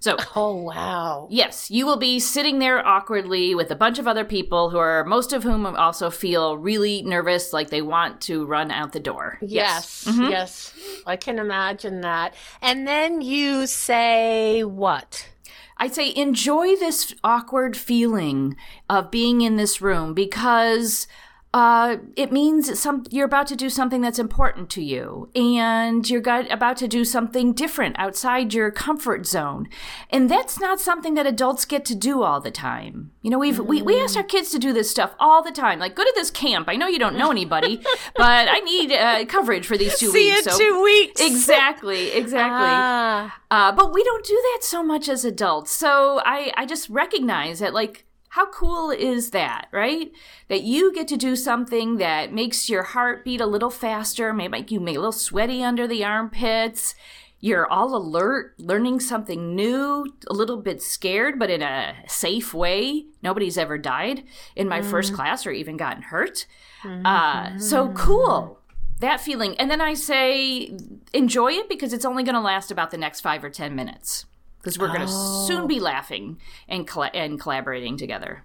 So, 0.00 0.16
Oh, 0.36 0.54
wow. 0.54 1.26
yes, 1.30 1.70
you 1.70 1.84
will 1.86 1.96
be 1.96 2.18
sitting 2.20 2.58
there 2.58 2.86
awkwardly 2.86 3.54
with 3.54 3.70
a 3.70 3.76
bunch 3.76 3.98
of 3.98 4.06
other 4.06 4.24
people 4.24 4.70
who 4.70 4.78
are, 4.78 5.04
most 5.04 5.32
of 5.32 5.42
whom 5.42 5.66
also 5.66 6.10
feel 6.10 6.56
really 6.56 7.02
nervous, 7.02 7.52
like 7.52 7.70
they 7.70 7.82
want 7.82 8.20
to 8.22 8.46
run 8.46 8.70
out 8.70 8.92
the 8.92 9.00
door. 9.00 9.38
Yes, 9.40 10.04
Mm-hmm. 10.06 10.30
yes. 10.30 10.74
I 11.06 11.16
can 11.16 11.38
imagine 11.38 12.00
that. 12.02 12.34
And 12.62 12.86
then 12.86 13.20
you 13.22 13.66
say 13.66 14.62
what? 14.64 15.28
I 15.76 15.88
say 15.88 16.12
enjoy 16.14 16.74
this 16.76 17.14
awkward 17.22 17.76
feeling 17.76 18.56
of 18.90 19.10
being 19.10 19.40
in 19.42 19.56
this 19.56 19.80
room 19.80 20.12
because 20.12 21.06
uh, 21.54 21.96
it 22.14 22.30
means 22.30 22.78
some 22.78 23.04
you're 23.10 23.24
about 23.24 23.46
to 23.46 23.56
do 23.56 23.70
something 23.70 24.02
that's 24.02 24.18
important 24.18 24.68
to 24.70 24.82
you, 24.82 25.30
and 25.34 26.08
you're 26.08 26.20
got, 26.20 26.50
about 26.52 26.76
to 26.78 26.86
do 26.88 27.04
something 27.04 27.54
different 27.54 27.96
outside 27.98 28.52
your 28.52 28.70
comfort 28.70 29.26
zone, 29.26 29.66
and 30.10 30.30
that's 30.30 30.60
not 30.60 30.78
something 30.78 31.14
that 31.14 31.26
adults 31.26 31.64
get 31.64 31.84
to 31.86 31.94
do 31.94 32.22
all 32.22 32.40
the 32.40 32.50
time. 32.50 33.12
You 33.22 33.30
know, 33.30 33.38
we've 33.38 33.58
we, 33.58 33.80
we 33.80 33.98
ask 33.98 34.16
our 34.16 34.22
kids 34.22 34.50
to 34.50 34.58
do 34.58 34.72
this 34.74 34.90
stuff 34.90 35.14
all 35.18 35.42
the 35.42 35.50
time, 35.50 35.78
like 35.78 35.94
go 35.96 36.04
to 36.04 36.12
this 36.14 36.30
camp. 36.30 36.68
I 36.68 36.76
know 36.76 36.86
you 36.86 36.98
don't 36.98 37.16
know 37.16 37.30
anybody, 37.30 37.78
but 38.16 38.48
I 38.50 38.58
need 38.60 38.92
uh, 38.92 39.24
coverage 39.24 39.66
for 39.66 39.78
these 39.78 39.98
two 39.98 40.10
See 40.10 40.30
weeks. 40.30 40.44
so- 40.44 40.58
two 40.58 40.82
weeks. 40.82 41.20
Exactly, 41.20 42.10
exactly. 42.12 42.68
Ah, 42.70 43.40
Uh, 43.50 43.72
but 43.72 43.94
we 43.94 44.04
don't 44.04 44.24
do 44.26 44.34
that 44.52 44.58
so 44.62 44.82
much 44.82 45.08
as 45.08 45.24
adults. 45.24 45.70
So 45.70 46.20
I, 46.26 46.52
I 46.56 46.66
just 46.66 46.90
recognize 46.90 47.60
that, 47.60 47.72
like, 47.72 48.04
how 48.30 48.50
cool 48.50 48.90
is 48.90 49.30
that, 49.30 49.68
right? 49.72 50.12
That 50.48 50.62
you 50.62 50.92
get 50.92 51.08
to 51.08 51.16
do 51.16 51.36
something 51.36 51.96
that 51.96 52.32
makes 52.32 52.68
your 52.68 52.82
heart 52.82 53.24
beat 53.24 53.40
a 53.40 53.46
little 53.46 53.70
faster, 53.70 54.32
may 54.32 54.48
make 54.48 54.70
you 54.70 54.80
make 54.80 54.96
a 54.96 55.00
little 55.00 55.12
sweaty 55.12 55.62
under 55.62 55.86
the 55.86 56.04
armpits. 56.04 56.94
You're 57.40 57.68
all 57.68 57.94
alert, 57.94 58.54
learning 58.58 59.00
something 59.00 59.54
new, 59.54 60.12
a 60.26 60.32
little 60.32 60.56
bit 60.56 60.82
scared, 60.82 61.38
but 61.38 61.50
in 61.50 61.62
a 61.62 61.94
safe 62.08 62.52
way. 62.52 63.06
Nobody's 63.22 63.56
ever 63.56 63.78
died 63.78 64.24
in 64.56 64.68
my 64.68 64.82
first 64.82 65.14
class 65.14 65.46
or 65.46 65.52
even 65.52 65.76
gotten 65.76 66.02
hurt. 66.02 66.46
Uh, 66.84 67.58
so 67.58 67.88
cool 67.90 68.58
that 69.00 69.20
feeling 69.20 69.56
and 69.58 69.70
then 69.70 69.80
i 69.80 69.94
say 69.94 70.76
enjoy 71.12 71.52
it 71.52 71.68
because 71.68 71.92
it's 71.92 72.04
only 72.04 72.22
going 72.22 72.34
to 72.34 72.40
last 72.40 72.70
about 72.70 72.90
the 72.90 72.98
next 72.98 73.20
five 73.20 73.44
or 73.44 73.50
ten 73.50 73.74
minutes 73.74 74.26
because 74.68 74.78
we're 74.78 74.94
going 74.94 75.06
to 75.06 75.46
soon 75.46 75.66
be 75.66 75.80
oh. 75.80 75.84
laughing 75.84 76.38
and 76.68 76.86
colla- 76.86 77.10
and 77.14 77.40
collaborating 77.40 77.96
together. 77.96 78.44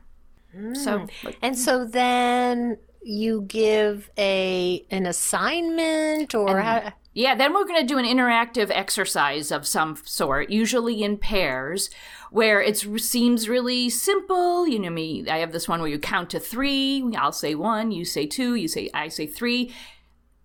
So 0.73 0.99
hmm. 0.99 1.29
and 1.41 1.57
so 1.57 1.83
then 1.83 2.77
you 3.01 3.41
give 3.41 4.09
a 4.17 4.85
an 4.91 5.05
assignment 5.05 6.35
or 6.35 6.61
how, 6.61 6.93
yeah 7.13 7.35
then 7.35 7.53
we're 7.53 7.65
going 7.65 7.81
to 7.81 7.87
do 7.87 7.97
an 7.97 8.05
interactive 8.05 8.69
exercise 8.69 9.51
of 9.51 9.67
some 9.67 9.97
sort 10.05 10.49
usually 10.51 11.03
in 11.03 11.17
pairs 11.17 11.89
where 12.31 12.61
it 12.61 12.77
seems 12.77 13.49
really 13.49 13.89
simple. 13.89 14.67
You 14.67 14.79
know 14.79 14.91
me 14.91 15.27
i 15.27 15.39
have 15.39 15.51
this 15.51 15.67
one 15.67 15.81
where 15.81 15.89
you 15.89 15.99
count 15.99 16.29
to 16.29 16.39
three 16.39 17.03
i'll 17.17 17.31
say 17.31 17.55
one 17.55 17.91
you 17.91 18.05
say 18.05 18.25
two 18.25 18.55
you 18.55 18.67
say 18.67 18.89
i 18.93 19.07
say 19.09 19.27
three 19.27 19.73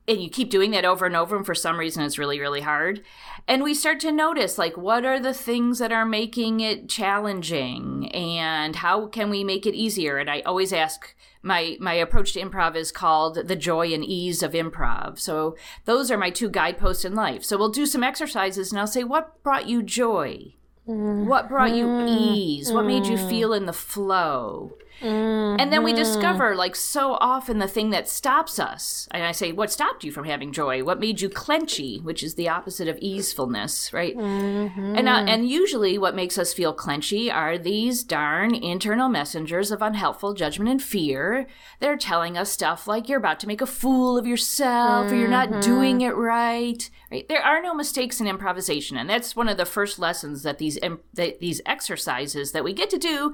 and 0.08 0.22
you 0.22 0.30
keep 0.30 0.50
doing 0.50 0.70
that 0.72 0.86
over 0.86 1.04
and 1.06 1.14
over 1.14 1.36
and 1.36 1.46
for 1.46 1.54
some 1.54 1.78
reason 1.78 2.02
it's 2.02 2.18
really 2.18 2.40
really 2.40 2.62
hard 2.62 3.02
and 3.48 3.62
we 3.62 3.72
start 3.72 3.98
to 4.00 4.12
notice 4.12 4.58
like 4.58 4.76
what 4.76 5.06
are 5.06 5.18
the 5.18 5.32
things 5.32 5.78
that 5.78 5.90
are 5.90 6.04
making 6.04 6.60
it 6.60 6.88
challenging 6.88 8.10
and 8.12 8.76
how 8.76 9.06
can 9.06 9.30
we 9.30 9.42
make 9.42 9.66
it 9.66 9.74
easier? 9.74 10.18
And 10.18 10.30
i 10.30 10.40
always 10.40 10.72
ask 10.72 11.16
my 11.42 11.78
my 11.80 11.94
approach 11.94 12.34
to 12.34 12.40
improv 12.40 12.76
is 12.76 12.92
called 12.92 13.48
the 13.48 13.56
joy 13.56 13.92
and 13.94 14.04
ease 14.04 14.42
of 14.42 14.52
improv. 14.52 15.18
So 15.18 15.56
those 15.86 16.10
are 16.10 16.18
my 16.18 16.30
two 16.30 16.50
guideposts 16.50 17.06
in 17.06 17.14
life. 17.14 17.42
So 17.42 17.56
we'll 17.56 17.70
do 17.70 17.86
some 17.86 18.04
exercises 18.04 18.70
and 18.70 18.78
i'll 18.78 18.86
say 18.86 19.02
what 19.02 19.42
brought 19.42 19.66
you 19.66 19.82
joy? 19.82 20.54
Mm-hmm. 20.86 21.26
What 21.26 21.48
brought 21.48 21.74
you 21.74 21.86
mm-hmm. 21.86 22.08
ease? 22.08 22.72
What 22.72 22.86
made 22.86 23.06
you 23.06 23.16
mm-hmm. 23.16 23.28
feel 23.28 23.52
in 23.54 23.66
the 23.66 23.72
flow 23.72 24.76
and 25.00 25.72
then 25.72 25.84
we 25.84 25.92
mm-hmm. 25.92 26.02
discover, 26.02 26.54
like 26.54 26.74
so 26.74 27.12
often, 27.20 27.58
the 27.58 27.68
thing 27.68 27.90
that 27.90 28.08
stops 28.08 28.58
us. 28.58 29.08
And 29.10 29.24
I 29.24 29.32
say, 29.32 29.52
What 29.52 29.70
stopped 29.70 30.04
you 30.04 30.12
from 30.12 30.24
having 30.24 30.52
joy? 30.52 30.82
What 30.82 31.00
made 31.00 31.20
you 31.20 31.28
clenchy, 31.28 32.02
which 32.02 32.22
is 32.22 32.34
the 32.34 32.48
opposite 32.48 32.88
of 32.88 32.98
easefulness, 33.00 33.92
right? 33.92 34.16
Mm-hmm. 34.16 34.96
And, 34.96 35.08
uh, 35.08 35.24
and 35.26 35.48
usually, 35.48 35.98
what 35.98 36.14
makes 36.14 36.38
us 36.38 36.52
feel 36.52 36.74
clenchy 36.74 37.32
are 37.32 37.58
these 37.58 38.02
darn 38.02 38.54
internal 38.54 39.08
messengers 39.08 39.70
of 39.70 39.82
unhelpful 39.82 40.34
judgment 40.34 40.70
and 40.70 40.82
fear. 40.82 41.46
They're 41.80 41.96
telling 41.96 42.36
us 42.36 42.50
stuff 42.50 42.86
like 42.86 43.08
you're 43.08 43.18
about 43.18 43.40
to 43.40 43.46
make 43.46 43.60
a 43.60 43.66
fool 43.66 44.18
of 44.18 44.26
yourself 44.26 45.12
or 45.12 45.14
you're 45.14 45.28
not 45.28 45.48
mm-hmm. 45.48 45.60
doing 45.60 46.00
it 46.00 46.16
right. 46.16 46.88
Right? 47.10 47.28
There 47.28 47.42
are 47.42 47.62
no 47.62 47.74
mistakes 47.74 48.20
in 48.20 48.26
improvisation, 48.26 48.96
and 48.96 49.08
that's 49.08 49.36
one 49.36 49.48
of 49.48 49.56
the 49.56 49.64
first 49.64 49.98
lessons 49.98 50.42
that 50.42 50.58
these 50.58 50.78
that 51.14 51.40
these 51.40 51.60
exercises 51.64 52.52
that 52.52 52.64
we 52.64 52.72
get 52.72 52.90
to 52.90 52.98
do 52.98 53.32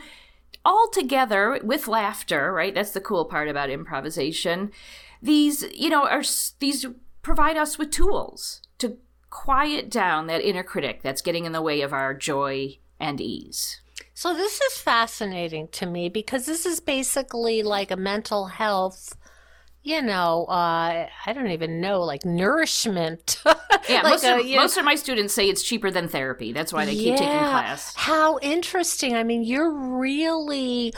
all 0.65 0.89
together 0.91 1.61
with 1.63 1.89
laughter, 1.89 2.53
right? 2.53 2.75
That's 2.75 2.93
the 2.93 3.01
cool 3.01 3.25
part 3.25 3.49
about 3.49 3.71
improvisation. 3.71 4.71
These, 5.23 5.65
you 5.75 5.89
know, 5.89 6.07
are 6.07 6.23
these 6.59 6.87
provide 7.23 7.57
us 7.57 7.79
with 7.79 7.91
tools 7.91 8.61
to 8.79 8.99
quiet 9.31 9.91
down 9.91 10.27
that 10.27 10.43
inner 10.43 10.63
critic 10.63 11.03
that's 11.03 11.23
getting 11.23 11.45
in 11.45 11.53
the 11.53 11.63
way 11.63 11.81
of 11.81 11.93
our 11.93 12.15
joy 12.15 12.79
and 13.01 13.21
ease. 13.21 13.81
So 14.13 14.33
this 14.33 14.61
is 14.61 14.79
fascinating 14.79 15.69
to 15.73 15.87
me 15.87 16.09
because 16.09 16.47
this 16.47 16.65
is 16.65 16.79
basically 16.79 17.63
like 17.63 17.91
a 17.91 17.97
mental 17.97 18.47
health, 18.47 19.17
you 19.85 20.01
know, 20.01 20.47
uh, 20.47 21.07
I 21.27 21.33
don't 21.35 21.51
even 21.51 21.81
know, 21.81 22.01
like 22.01 22.25
nourishment. 22.25 23.41
Yeah, 23.45 23.55
Like 24.03 24.05
most, 24.05 24.25
a, 24.25 24.39
of, 24.41 24.47
you 24.47 24.57
know- 24.57 24.63
most 24.63 24.79
of 24.79 24.85
my 24.85 24.95
students 24.95 25.35
say 25.35 25.49
it's 25.49 25.63
cheaper 25.63 25.91
than 25.91 26.09
therapy. 26.09 26.53
That's 26.53 26.73
why 26.73 26.87
they 26.87 26.95
keep 26.95 27.17
taking 27.17 27.29
class. 27.39 27.95
How 27.95 28.39
interesting. 28.41 29.15
I 29.15 29.23
mean, 29.23 29.45
you're 29.45 29.71
really 29.71 30.95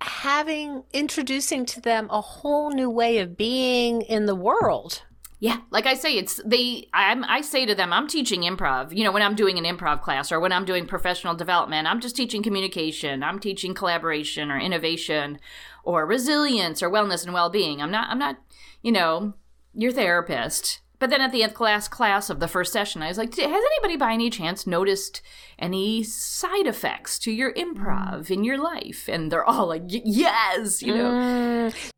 having 0.00 0.84
introducing 0.92 1.66
to 1.66 1.80
them 1.80 2.06
a 2.10 2.20
whole 2.20 2.70
new 2.70 2.88
way 2.88 3.18
of 3.18 3.36
being 3.36 4.02
in 4.02 4.26
the 4.26 4.34
world. 4.34 5.02
Yeah, 5.40 5.58
like 5.70 5.84
I 5.84 5.94
say, 5.94 6.16
it's 6.16 6.40
they. 6.46 6.88
I'm, 6.94 7.22
I 7.24 7.42
say 7.42 7.66
to 7.66 7.74
them, 7.74 7.92
I'm 7.92 8.06
teaching 8.08 8.42
improv. 8.42 8.96
You 8.96 9.04
know, 9.04 9.12
when 9.12 9.20
I'm 9.22 9.34
doing 9.34 9.58
an 9.58 9.64
improv 9.64 10.00
class 10.00 10.32
or 10.32 10.40
when 10.40 10.52
I'm 10.52 10.64
doing 10.64 10.86
professional 10.86 11.34
development, 11.34 11.86
I'm 11.86 12.00
just 12.00 12.16
teaching 12.16 12.42
communication. 12.42 13.22
I'm 13.22 13.38
teaching 13.38 13.74
collaboration 13.74 14.50
or 14.50 14.58
innovation, 14.58 15.38
or 15.84 16.06
resilience 16.06 16.82
or 16.82 16.90
wellness 16.90 17.24
and 17.24 17.32
well-being. 17.32 17.80
I'm 17.80 17.90
not. 17.90 18.08
I'm 18.10 18.18
not. 18.18 18.38
You 18.82 18.92
know, 18.92 19.34
your 19.72 19.92
therapist. 19.92 20.80
But 20.98 21.10
then 21.10 21.20
at 21.20 21.32
the 21.32 21.42
end 21.42 21.54
class 21.54 21.88
class 21.88 22.30
of 22.30 22.40
the 22.40 22.48
first 22.48 22.72
session, 22.72 23.02
I 23.02 23.08
was 23.08 23.18
like, 23.18 23.34
has 23.36 23.46
anybody 23.46 23.96
by 23.96 24.12
any 24.12 24.30
chance 24.30 24.66
noticed 24.66 25.20
any 25.58 26.02
side 26.02 26.66
effects 26.66 27.18
to 27.20 27.32
your 27.32 27.52
improv 27.52 28.30
in 28.30 28.44
your 28.44 28.56
life? 28.56 29.08
And 29.08 29.30
they're 29.30 29.44
all 29.44 29.66
like, 29.66 29.82
yes, 29.86 30.82
you 30.82 30.94
know. 30.94 31.10
Mm. 31.10 31.90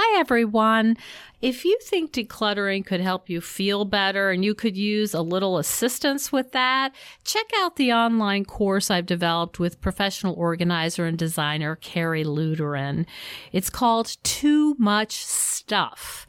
Hi, 0.00 0.20
everyone. 0.20 0.96
If 1.42 1.64
you 1.64 1.76
think 1.82 2.12
decluttering 2.12 2.86
could 2.86 3.00
help 3.00 3.28
you 3.28 3.40
feel 3.40 3.84
better 3.84 4.30
and 4.30 4.44
you 4.44 4.54
could 4.54 4.76
use 4.76 5.12
a 5.12 5.22
little 5.22 5.58
assistance 5.58 6.30
with 6.30 6.52
that, 6.52 6.94
check 7.24 7.46
out 7.56 7.74
the 7.74 7.92
online 7.92 8.44
course 8.44 8.92
I've 8.92 9.06
developed 9.06 9.58
with 9.58 9.80
professional 9.80 10.34
organizer 10.34 11.04
and 11.04 11.18
designer 11.18 11.74
Carrie 11.74 12.22
Luderin. 12.22 13.06
It's 13.50 13.70
called 13.70 14.16
Too 14.22 14.76
Much 14.78 15.24
Stuff. 15.24 16.28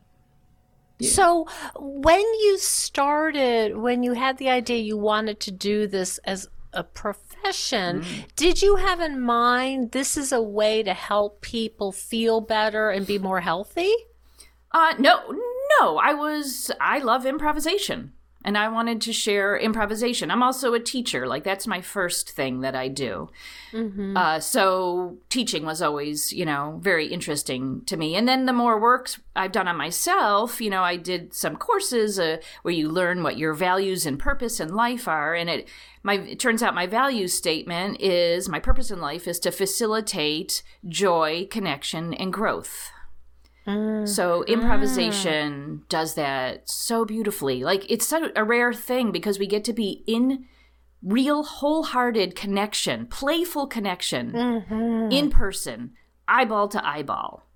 So, 1.01 1.47
when 1.77 2.19
you 2.19 2.57
started, 2.59 3.77
when 3.77 4.03
you 4.03 4.13
had 4.13 4.37
the 4.37 4.49
idea 4.49 4.77
you 4.77 4.97
wanted 4.97 5.39
to 5.41 5.51
do 5.51 5.87
this 5.87 6.17
as 6.19 6.47
a 6.73 6.83
profession, 6.83 8.01
mm. 8.01 8.35
did 8.35 8.61
you 8.61 8.77
have 8.77 8.99
in 8.99 9.21
mind 9.21 9.91
this 9.91 10.17
is 10.17 10.31
a 10.31 10.41
way 10.41 10.83
to 10.83 10.93
help 10.93 11.41
people 11.41 11.91
feel 11.91 12.41
better 12.41 12.89
and 12.89 13.05
be 13.05 13.17
more 13.17 13.41
healthy? 13.41 13.91
Uh, 14.71 14.93
no, 14.99 15.35
no. 15.79 15.97
I 15.97 16.13
was, 16.13 16.71
I 16.79 16.99
love 16.99 17.25
improvisation 17.25 18.13
and 18.43 18.57
I 18.57 18.67
wanted 18.67 19.01
to 19.01 19.13
share 19.13 19.57
improvisation. 19.57 20.31
I'm 20.31 20.43
also 20.43 20.73
a 20.73 20.79
teacher. 20.79 21.27
Like 21.27 21.43
that's 21.43 21.67
my 21.67 21.81
first 21.81 22.31
thing 22.31 22.61
that 22.61 22.75
I 22.75 22.87
do. 22.87 23.29
Mm-hmm. 23.71 24.17
Uh, 24.17 24.39
so 24.39 25.17
teaching 25.29 25.65
was 25.65 25.81
always, 25.81 26.33
you 26.33 26.45
know, 26.45 26.79
very 26.81 27.07
interesting 27.07 27.83
to 27.85 27.97
me. 27.97 28.15
And 28.15 28.27
then 28.27 28.45
the 28.45 28.53
more 28.53 28.79
works 28.79 29.19
I've 29.35 29.51
done 29.51 29.67
on 29.67 29.77
myself, 29.77 30.59
you 30.59 30.69
know, 30.69 30.83
I 30.83 30.95
did 30.95 31.33
some 31.33 31.55
courses 31.55 32.19
uh, 32.19 32.37
where 32.63 32.73
you 32.73 32.89
learn 32.89 33.23
what 33.23 33.37
your 33.37 33.53
values 33.53 34.05
and 34.05 34.19
purpose 34.19 34.59
in 34.59 34.73
life 34.73 35.07
are, 35.07 35.33
and 35.35 35.49
it 35.49 35.67
my 36.03 36.15
it 36.15 36.39
turns 36.39 36.63
out 36.63 36.75
my 36.75 36.87
value 36.87 37.27
statement 37.27 38.01
is 38.01 38.49
my 38.49 38.59
purpose 38.59 38.91
in 38.91 38.99
life 38.99 39.27
is 39.27 39.39
to 39.39 39.51
facilitate 39.51 40.63
joy, 40.87 41.47
connection, 41.49 42.13
and 42.13 42.33
growth. 42.33 42.91
Mm. 43.67 44.07
So 44.07 44.43
improvisation 44.45 45.53
mm. 45.83 45.89
does 45.89 46.15
that 46.15 46.69
so 46.69 47.05
beautifully. 47.05 47.63
Like 47.63 47.89
it's 47.89 48.07
such 48.07 48.31
a 48.35 48.43
rare 48.43 48.73
thing 48.73 49.11
because 49.11 49.39
we 49.39 49.47
get 49.47 49.63
to 49.65 49.73
be 49.73 50.03
in 50.07 50.45
real 51.03 51.43
wholehearted 51.43 52.35
connection, 52.35 53.07
playful 53.07 53.67
connection 53.67 54.31
mm-hmm. 54.31 55.11
in 55.11 55.29
person, 55.29 55.93
eyeball 56.27 56.67
to 56.69 56.85
eyeball, 56.85 57.47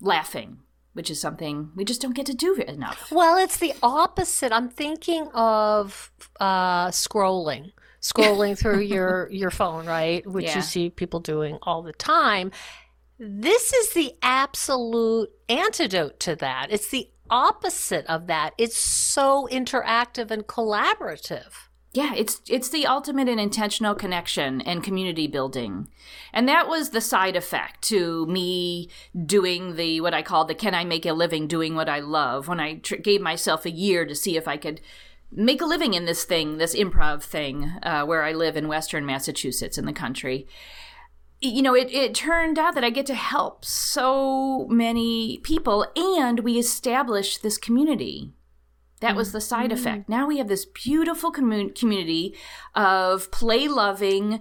laughing, 0.00 0.58
which 0.92 1.10
is 1.10 1.20
something 1.20 1.70
we 1.74 1.84
just 1.84 2.00
don't 2.00 2.14
get 2.14 2.26
to 2.26 2.34
do 2.34 2.54
enough. 2.54 3.10
Well, 3.12 3.36
it's 3.36 3.58
the 3.58 3.74
opposite. 3.82 4.52
I'm 4.52 4.68
thinking 4.68 5.28
of 5.34 6.12
uh, 6.40 6.88
scrolling 6.88 7.72
scrolling 8.00 8.58
through 8.58 8.80
your 8.80 9.28
your 9.30 9.50
phone, 9.50 9.86
right? 9.86 10.26
Which 10.26 10.46
yeah. 10.46 10.56
you 10.56 10.62
see 10.62 10.90
people 10.90 11.20
doing 11.20 11.58
all 11.62 11.82
the 11.82 11.92
time. 11.92 12.50
This 13.22 13.74
is 13.74 13.92
the 13.92 14.14
absolute 14.22 15.28
antidote 15.46 16.18
to 16.20 16.34
that. 16.36 16.68
It's 16.70 16.88
the 16.88 17.10
opposite 17.28 18.06
of 18.06 18.28
that. 18.28 18.54
It's 18.56 18.78
so 18.78 19.46
interactive 19.52 20.30
and 20.30 20.46
collaborative. 20.46 21.68
Yeah, 21.92 22.14
it's 22.14 22.40
it's 22.48 22.70
the 22.70 22.86
ultimate 22.86 23.28
in 23.28 23.38
intentional 23.38 23.94
connection 23.94 24.62
and 24.62 24.82
community 24.82 25.26
building. 25.26 25.88
And 26.32 26.48
that 26.48 26.66
was 26.66 26.90
the 26.90 27.02
side 27.02 27.36
effect 27.36 27.82
to 27.88 28.24
me 28.24 28.88
doing 29.26 29.76
the 29.76 30.00
what 30.00 30.14
I 30.14 30.22
call 30.22 30.46
the 30.46 30.54
can 30.54 30.74
I 30.74 30.84
make 30.84 31.04
a 31.04 31.12
living 31.12 31.46
doing 31.46 31.74
what 31.74 31.90
I 31.90 32.00
love 32.00 32.48
when 32.48 32.58
I 32.58 32.76
tr- 32.76 32.96
gave 32.96 33.20
myself 33.20 33.66
a 33.66 33.70
year 33.70 34.06
to 34.06 34.14
see 34.14 34.38
if 34.38 34.48
I 34.48 34.56
could 34.56 34.80
make 35.30 35.60
a 35.60 35.66
living 35.66 35.92
in 35.92 36.06
this 36.06 36.24
thing, 36.24 36.56
this 36.56 36.74
improv 36.74 37.22
thing, 37.22 37.70
uh, 37.82 38.04
where 38.06 38.22
I 38.22 38.32
live 38.32 38.56
in 38.56 38.66
Western 38.66 39.04
Massachusetts 39.04 39.76
in 39.76 39.84
the 39.84 39.92
country 39.92 40.46
you 41.40 41.62
know, 41.62 41.74
it, 41.74 41.90
it 41.90 42.14
turned 42.14 42.58
out 42.58 42.74
that 42.74 42.84
I 42.84 42.90
get 42.90 43.06
to 43.06 43.14
help 43.14 43.64
so 43.64 44.66
many 44.68 45.38
people 45.38 45.86
and 45.96 46.40
we 46.40 46.58
established 46.58 47.42
this 47.42 47.56
community. 47.56 48.32
That 49.00 49.16
was 49.16 49.32
the 49.32 49.40
side 49.40 49.70
mm-hmm. 49.70 49.78
effect. 49.78 50.08
Now 50.10 50.26
we 50.26 50.36
have 50.36 50.48
this 50.48 50.66
beautiful 50.66 51.30
commun- 51.30 51.70
community 51.70 52.34
of 52.74 53.30
play 53.30 53.66
loving, 53.66 54.40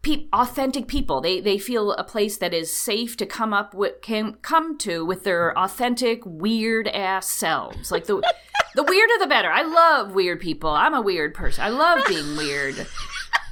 pe- 0.00 0.28
authentic 0.32 0.88
people. 0.88 1.20
They 1.20 1.38
they 1.38 1.58
feel 1.58 1.92
a 1.92 2.04
place 2.04 2.38
that 2.38 2.54
is 2.54 2.74
safe 2.74 3.14
to 3.18 3.26
come 3.26 3.52
up 3.52 3.74
with, 3.74 4.00
can 4.00 4.34
come 4.40 4.78
to 4.78 5.04
with 5.04 5.24
their 5.24 5.56
authentic 5.58 6.22
weird 6.24 6.88
ass 6.88 7.26
selves. 7.28 7.92
Like 7.92 8.06
the 8.06 8.22
the 8.74 8.82
weirder 8.82 9.18
the 9.20 9.26
better. 9.26 9.50
I 9.50 9.62
love 9.62 10.14
weird 10.14 10.40
people. 10.40 10.70
I'm 10.70 10.94
a 10.94 11.02
weird 11.02 11.34
person. 11.34 11.62
I 11.62 11.68
love 11.68 12.06
being 12.08 12.38
weird. 12.38 12.86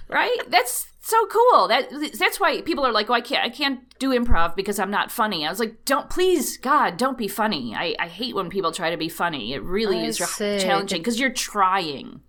Right? 0.09 0.39
That's 0.49 0.90
so 1.01 1.27
cool. 1.27 1.69
That 1.69 1.91
that's 2.19 2.39
why 2.39 2.61
people 2.61 2.87
are 2.87 2.93
like, 2.93 3.09
"Oh, 3.09 3.15
I 3.15 3.21
can't, 3.23 3.45
I 3.45 3.49
can't 3.49 3.81
do 3.99 4.11
improv 4.11 4.55
because 4.55 4.79
I'm 4.79 4.91
not 4.91 5.11
funny." 5.11 5.47
I 5.47 5.51
was 5.51 5.59
like, 5.59 5.85
"Don't, 5.87 6.11
please, 6.11 6.59
God, 6.59 6.99
don't 6.99 7.17
be 7.17 7.27
funny." 7.27 7.75
I, 7.75 7.95
I 7.99 8.09
hate 8.09 8.35
when 8.35 8.51
people 8.51 8.71
try 8.71 8.91
to 8.91 8.99
be 8.99 9.09
funny. 9.09 9.55
It 9.55 9.63
really 9.63 10.01
I 10.01 10.05
is 10.05 10.19
see. 10.19 10.59
challenging 10.61 11.01
because 11.01 11.19
you're 11.19 11.31
trying, 11.31 12.21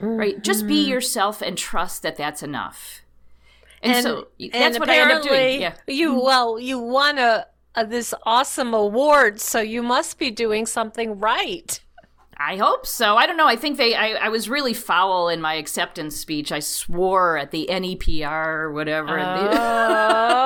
mm-hmm. 0.00 0.16
right? 0.16 0.42
Just 0.42 0.66
be 0.66 0.82
mm-hmm. 0.82 0.90
yourself 0.90 1.42
and 1.42 1.56
trust 1.56 2.02
that 2.02 2.16
that's 2.16 2.42
enough. 2.42 3.02
And, 3.82 3.94
and 3.94 4.02
so 4.02 4.28
that's 4.38 4.76
and 4.76 4.80
what 4.80 4.90
I 4.90 4.98
end 4.98 5.12
up 5.12 5.22
doing. 5.22 5.60
Yeah. 5.60 5.74
You 5.86 6.10
mm-hmm. 6.10 6.24
well, 6.24 6.58
you 6.58 6.80
won 6.80 7.18
a, 7.18 7.46
a 7.76 7.86
this 7.86 8.12
awesome 8.24 8.74
award, 8.74 9.40
so 9.40 9.60
you 9.60 9.80
must 9.82 10.18
be 10.18 10.32
doing 10.32 10.66
something 10.66 11.20
right. 11.20 11.80
I 12.44 12.56
hope 12.56 12.86
so. 12.86 13.16
I 13.16 13.26
don't 13.26 13.36
know. 13.36 13.46
I 13.46 13.54
think 13.56 13.76
they. 13.76 13.94
I, 13.94 14.12
I, 14.12 14.28
was 14.28 14.48
really 14.48 14.74
foul 14.74 15.28
in 15.28 15.40
my 15.40 15.54
acceptance 15.54 16.16
speech. 16.16 16.50
I 16.50 16.58
swore 16.58 17.38
at 17.38 17.52
the 17.52 17.68
NEPR 17.70 18.46
or 18.46 18.72
whatever. 18.72 19.16
Oh. 19.20 20.42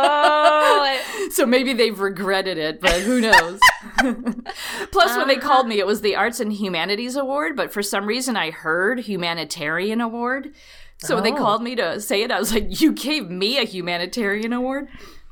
so 1.30 1.46
maybe 1.46 1.72
they've 1.72 1.98
regretted 1.98 2.58
it, 2.58 2.82
but 2.82 3.00
who 3.00 3.22
knows? 3.22 3.58
Plus, 3.96 5.10
uh-huh. 5.10 5.18
when 5.18 5.28
they 5.28 5.36
called 5.36 5.66
me, 5.68 5.78
it 5.78 5.86
was 5.86 6.02
the 6.02 6.16
Arts 6.16 6.38
and 6.38 6.52
Humanities 6.52 7.16
Award, 7.16 7.56
but 7.56 7.72
for 7.72 7.82
some 7.82 8.06
reason, 8.06 8.36
I 8.36 8.50
heard 8.50 9.00
Humanitarian 9.00 10.02
Award. 10.02 10.52
So 10.98 11.14
oh. 11.14 11.16
when 11.16 11.24
they 11.24 11.32
oh. 11.32 11.36
called 11.36 11.62
me 11.62 11.76
to 11.76 11.98
say 12.00 12.22
it, 12.22 12.30
I 12.30 12.38
was 12.38 12.52
like, 12.52 12.80
"You 12.80 12.92
gave 12.92 13.30
me 13.30 13.58
a 13.58 13.64
humanitarian 13.64 14.52
award." 14.52 14.88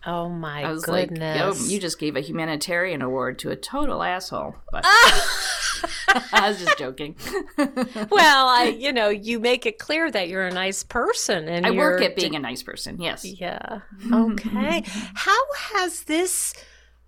Oh 0.07 0.29
my 0.29 0.64
I 0.64 0.70
was 0.70 0.85
goodness! 0.85 1.40
Like, 1.40 1.59
Yo, 1.59 1.66
you 1.72 1.81
just 1.81 1.98
gave 1.98 2.16
a 2.16 2.20
humanitarian 2.20 3.00
award 3.00 3.38
to 3.40 3.50
a 3.50 3.57
total 3.57 4.03
asshole. 4.03 4.57
But 4.70 4.85
I 6.33 6.49
was 6.49 6.62
just 6.62 6.79
joking. 6.79 7.16
well, 7.57 8.49
I, 8.49 8.75
you 8.79 8.92
know, 8.92 9.09
you 9.09 9.40
make 9.40 9.66
it 9.66 9.79
clear 9.79 10.11
that 10.11 10.29
you're 10.29 10.47
a 10.47 10.53
nice 10.53 10.83
person, 10.83 11.49
and 11.49 11.66
I 11.66 11.70
work 11.70 12.03
at 12.03 12.16
being 12.16 12.35
a 12.35 12.40
nice 12.40 12.62
person. 12.62 13.01
Yes. 13.01 13.25
Yeah. 13.25 13.81
Okay. 14.12 14.83
How 15.14 15.42
has 15.75 16.05
this? 16.05 16.55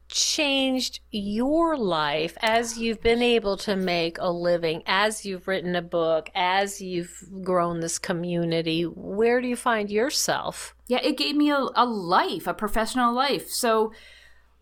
changed 0.09 1.01
your 1.11 1.77
life 1.77 2.37
as 2.41 2.79
you've 2.79 3.03
been 3.03 3.23
able 3.23 3.57
to 3.57 3.75
make 3.75 4.19
a 4.19 4.31
living, 4.31 4.83
as 4.87 5.27
you've 5.27 5.49
written 5.49 5.75
a 5.75 5.83
book, 5.83 6.31
as 6.35 6.81
you've 6.81 7.25
grown 7.43 7.81
this 7.81 7.99
community? 7.99 8.83
Where 8.83 9.41
do 9.41 9.49
you 9.49 9.57
find 9.57 9.91
yourself? 9.91 10.75
Yeah, 10.87 11.01
it 11.03 11.17
gave 11.17 11.35
me 11.35 11.51
a, 11.51 11.59
a 11.75 11.85
life, 11.85 12.47
a 12.47 12.55
professional 12.55 13.13
life. 13.13 13.51
So 13.51 13.93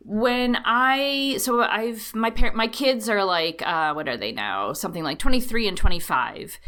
when 0.05 0.59
I 0.65 1.39
so 1.39 1.63
I've 1.63 2.15
my 2.15 2.31
parent 2.31 2.57
my 2.57 2.69
kids 2.69 3.09
are 3.09 3.25
like 3.25 3.63
uh, 3.67 3.93
what 3.95 4.09
are 4.09 4.17
they 4.17 4.33
now? 4.33 4.73
Something 4.73 5.03
like 5.03 5.19
twenty 5.19 5.41
three 5.41 5.67
and 5.67 5.77
twenty 5.77 6.01
five. 6.01 6.59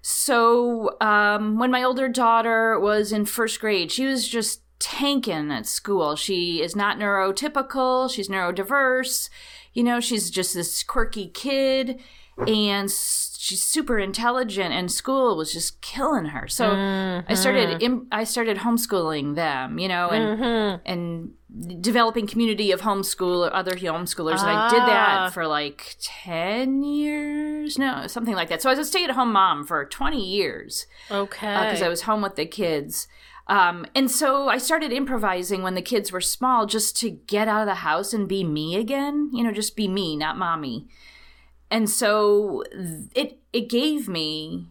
So 0.00 0.96
um, 1.00 1.58
when 1.58 1.70
my 1.70 1.82
older 1.82 2.08
daughter 2.08 2.78
was 2.80 3.12
in 3.12 3.26
first 3.26 3.60
grade, 3.60 3.92
she 3.92 4.06
was 4.06 4.26
just 4.26 4.62
tanking 4.78 5.50
at 5.50 5.66
school. 5.66 6.16
She 6.16 6.62
is 6.62 6.74
not 6.74 6.98
neurotypical, 6.98 8.10
she's 8.10 8.28
neurodiverse. 8.28 9.28
You 9.74 9.82
know, 9.82 10.00
she's 10.00 10.30
just 10.30 10.54
this 10.54 10.82
quirky 10.82 11.28
kid 11.28 12.00
and 12.46 12.90
she's 13.40 13.62
super 13.62 14.00
intelligent 14.00 14.74
and 14.74 14.90
school 14.90 15.36
was 15.36 15.52
just 15.52 15.80
killing 15.80 16.24
her. 16.24 16.48
So 16.48 16.70
mm-hmm. 16.70 17.30
I 17.30 17.34
started 17.34 17.80
mm-hmm. 17.80 18.08
I 18.10 18.24
started 18.24 18.58
homeschooling 18.58 19.36
them, 19.36 19.78
you 19.78 19.86
know, 19.86 20.08
and 20.08 20.40
mm-hmm. 20.40 20.82
and 20.84 21.80
developing 21.80 22.26
community 22.26 22.72
of 22.72 22.80
homeschool 22.80 23.48
other 23.52 23.74
homeschoolers 23.74 24.38
ah. 24.38 24.48
and 24.48 24.50
I 24.50 24.70
did 24.70 24.80
that 24.80 25.16
ah. 25.18 25.30
for 25.30 25.46
like 25.46 25.94
10 26.00 26.82
years. 26.82 27.78
No, 27.78 28.08
something 28.08 28.34
like 28.34 28.48
that. 28.48 28.60
So 28.60 28.70
I 28.70 28.72
was 28.72 28.80
a 28.80 28.84
stay-at-home 28.84 29.32
mom 29.32 29.64
for 29.64 29.84
20 29.84 30.20
years. 30.20 30.86
Okay. 31.08 31.46
Because 31.46 31.80
uh, 31.80 31.86
I 31.86 31.88
was 31.88 32.02
home 32.02 32.22
with 32.22 32.34
the 32.34 32.44
kids. 32.44 33.06
Um, 33.46 33.86
and 33.94 34.10
so 34.10 34.48
I 34.48 34.58
started 34.58 34.92
improvising 34.92 35.62
when 35.62 35.76
the 35.76 35.80
kids 35.80 36.10
were 36.10 36.20
small 36.20 36.66
just 36.66 36.96
to 36.96 37.08
get 37.08 37.46
out 37.46 37.60
of 37.60 37.66
the 37.66 37.76
house 37.76 38.12
and 38.12 38.28
be 38.28 38.42
me 38.42 38.76
again, 38.76 39.30
you 39.32 39.44
know, 39.44 39.52
just 39.52 39.76
be 39.76 39.86
me, 39.86 40.16
not 40.16 40.36
mommy. 40.36 40.88
And 41.70 41.88
so 41.88 42.64
it 43.14 43.40
it 43.52 43.68
gave 43.68 44.08
me 44.08 44.68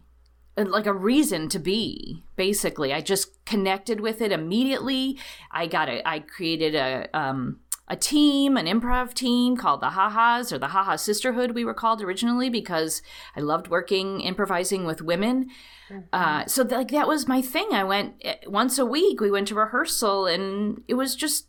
uh, 0.56 0.64
like 0.64 0.86
a 0.86 0.92
reason 0.92 1.48
to 1.48 1.58
be 1.58 2.22
basically 2.36 2.92
i 2.92 3.00
just 3.00 3.44
connected 3.44 4.00
with 4.00 4.20
it 4.20 4.30
immediately 4.30 5.18
i 5.50 5.66
got 5.66 5.88
it 5.88 6.00
i 6.06 6.20
created 6.20 6.74
a 6.76 7.08
um 7.12 7.58
a 7.88 7.96
team, 7.96 8.56
an 8.56 8.66
improv 8.66 9.14
team 9.14 9.56
called 9.56 9.80
the 9.80 9.90
Ha-Has 9.90 10.52
or 10.52 10.58
the 10.58 10.68
Ha-Ha 10.68 10.96
Sisterhood, 10.96 11.52
we 11.52 11.64
were 11.64 11.74
called 11.74 12.02
originally 12.02 12.50
because 12.50 13.02
I 13.34 13.40
loved 13.40 13.68
working, 13.68 14.20
improvising 14.20 14.84
with 14.84 15.00
women. 15.00 15.48
Uh, 16.12 16.44
so 16.46 16.64
th- 16.64 16.76
like 16.76 16.90
that 16.90 17.08
was 17.08 17.26
my 17.26 17.40
thing. 17.40 17.68
I 17.72 17.84
went 17.84 18.16
eh, 18.20 18.36
once 18.46 18.78
a 18.78 18.84
week. 18.84 19.20
We 19.20 19.30
went 19.30 19.48
to 19.48 19.54
rehearsal, 19.54 20.26
and 20.26 20.82
it 20.86 20.94
was 20.94 21.16
just 21.16 21.46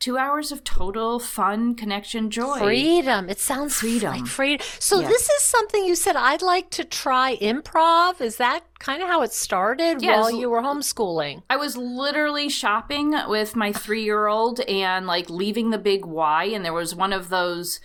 two 0.00 0.16
hours 0.18 0.50
of 0.50 0.64
total 0.64 1.18
fun, 1.20 1.74
connection, 1.76 2.30
joy. 2.30 2.58
Freedom. 2.58 3.28
It 3.28 3.38
sounds 3.38 3.74
Freedom. 3.76 4.12
like 4.12 4.26
freedom. 4.26 4.66
So 4.80 5.00
Yeah. 5.00 5.08
this 5.08 5.28
is 5.28 5.42
something 5.42 5.84
you 5.84 5.94
said 5.94 6.16
I'd 6.16 6.42
like 6.42 6.70
to 6.70 6.84
try 6.84 7.36
improv. 7.36 8.20
Is 8.20 8.36
that 8.36 8.62
kind 8.78 9.02
of 9.02 9.08
how 9.08 9.20
it 9.22 9.32
started 9.32 10.00
while 10.02 10.30
you 10.30 10.48
were 10.50 10.62
homeschooling? 10.62 11.42
I 11.50 11.56
was 11.56 11.76
literally 11.76 12.48
shopping 12.48 13.14
with 13.28 13.54
my 13.54 13.72
three 13.72 14.02
year 14.02 14.26
old 14.26 14.60
and 14.60 15.06
like 15.06 15.28
leaving 15.30 15.70
the 15.70 15.78
big 15.78 16.04
Y, 16.06 16.44
and 16.44 16.64
there 16.64 16.72
was 16.72 16.94
one 16.94 17.12
of 17.12 17.28
those 17.28 17.78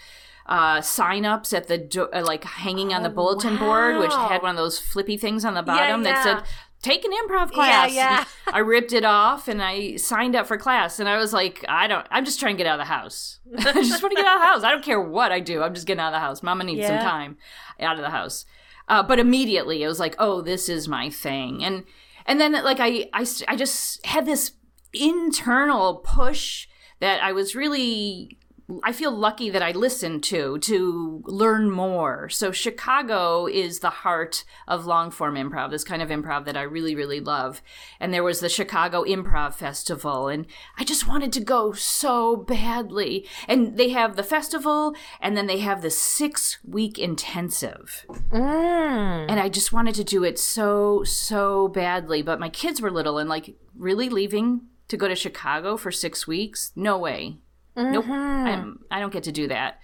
uh, 0.48 0.80
sign 0.80 1.26
ups 1.26 1.54
at 1.54 1.68
the 1.68 1.78
do- 1.78 2.08
uh, 2.14 2.22
like 2.24 2.44
hanging 2.44 2.94
on 2.94 3.02
the 3.02 3.10
bulletin 3.10 3.58
board, 3.58 3.98
which 3.98 4.12
Oh, 4.14 4.28
had 4.28 4.44
one 4.44 4.52
of 4.52 4.58
those 4.58 4.78
flippy 4.78 5.18
things 5.18 5.44
on 5.44 5.56
the 5.56 5.64
bottom 5.64 6.04
that 6.04 6.18
yeah. 6.18 6.24
said, 6.24 6.44
Take 6.86 7.04
an 7.04 7.12
improv 7.12 7.52
class. 7.52 7.94
yeah. 7.94 8.20
yeah. 8.20 8.26
I 8.54 8.60
ripped 8.60 8.94
it 8.94 9.04
off 9.04 9.48
and 9.48 9.62
I 9.62 9.96
signed 9.96 10.36
up 10.36 10.46
for 10.46 10.58
class, 10.58 11.00
and 11.00 11.10
I 11.10 11.18
was 11.18 11.34
like, 11.34 11.66
I 11.68 11.88
don't, 11.88 12.06
I'm 12.12 12.26
just 12.26 12.40
trying 12.40 12.56
to 12.56 12.64
get 12.64 12.68
out 12.68 12.80
of 12.80 12.86
the 12.86 12.94
house. 12.94 13.40
I 13.58 13.74
just 13.74 14.04
want 14.04 14.16
to 14.16 14.22
get 14.22 14.26
out 14.26 14.36
of 14.36 14.42
the 14.42 14.48
house. 14.48 14.64
I 14.64 14.72
don't 14.72 14.84
care 14.84 15.02
what 15.02 15.32
I 15.32 15.40
do. 15.40 15.64
I'm 15.64 15.74
just 15.74 15.88
getting 15.88 16.00
out 16.00 16.10
of 16.10 16.14
the 16.14 16.20
house. 16.20 16.44
Mama 16.44 16.64
needs 16.64 16.86
some 16.86 17.00
time 17.00 17.38
out 17.80 17.96
of 17.96 18.02
the 18.04 18.12
house. 18.12 18.46
Uh, 18.88 19.02
but 19.02 19.20
immediately 19.20 19.82
it 19.82 19.88
was 19.88 20.00
like, 20.00 20.16
oh, 20.20 20.42
this 20.42 20.70
is 20.70 20.88
my 20.88 21.10
thing. 21.10 21.64
And 21.64 21.86
and 22.28 22.40
then 22.40 22.52
like 22.52 22.80
I, 22.80 23.10
I, 23.14 23.26
I 23.48 23.56
just 23.56 24.06
had 24.06 24.26
this 24.26 24.52
internal 24.94 25.96
push 25.96 26.68
that 27.00 27.22
I 27.24 27.32
was 27.32 27.56
really 27.56 28.38
I 28.84 28.94
feel 28.94 29.12
lucky 29.12 29.50
that 29.52 29.62
I 29.62 29.72
listened 29.72 30.24
to 30.26 30.58
to 30.60 31.22
learn 31.26 31.70
more. 31.70 32.30
So 32.30 32.52
Chicago 32.52 33.46
is 33.46 33.80
the 33.80 33.90
heart 33.90 34.44
of 34.68 34.86
long 34.88 35.12
form 35.12 35.36
improv, 35.36 35.70
this 35.70 35.84
kind 35.84 36.02
of 36.02 36.10
improv 36.10 36.46
that 36.46 36.58
I 36.58 36.64
really 36.64 36.96
really 36.96 37.20
love. 37.20 37.62
And 38.00 38.14
there 38.14 38.24
was 38.24 38.40
the 38.40 38.50
Chicago 38.50 39.04
Improv 39.04 39.54
Festival 39.54 40.28
and 40.28 40.48
I 40.80 40.84
just 40.84 41.08
wanted 41.08 41.32
to 41.34 41.42
go 41.42 41.74
so 41.74 42.36
badly. 42.36 43.28
And 43.48 43.78
they 43.78 43.90
have 43.90 44.16
the 44.16 44.24
festival 44.24 44.96
and 45.22 45.38
then 45.38 45.46
they 45.48 45.60
have 45.60 45.82
the 45.82 45.92
6 45.92 46.58
week 46.66 46.98
intensive 46.98 48.06
Mm. 48.32 49.26
and 49.30 49.40
I 49.40 49.50
just 49.50 49.72
wanted 49.74 49.96
to 49.96 50.04
do 50.04 50.24
it 50.24 50.40
so 50.40 51.04
so 51.04 51.68
badly. 51.68 52.22
But 52.22 52.40
my 52.40 52.50
kids 52.50 52.82
were 52.82 52.92
little, 52.92 53.18
and 53.18 53.30
like 53.30 53.56
really 53.78 54.10
leaving 54.10 54.62
to 54.88 54.98
go 54.98 55.08
to 55.08 55.16
Chicago 55.16 55.78
for 55.78 55.92
six 55.92 56.28
weeks? 56.28 56.72
No 56.76 56.98
way. 56.98 57.38
Nope. 57.76 58.08
I'm, 58.08 58.80
I 58.90 59.00
don't 59.00 59.14
get 59.14 59.24
to 59.24 59.32
do 59.32 59.48
that. 59.48 59.80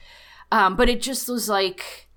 Um, 0.51 0.75
but 0.75 0.89
it 0.89 1.01
just 1.01 1.29
was 1.29 1.47
like 1.49 2.07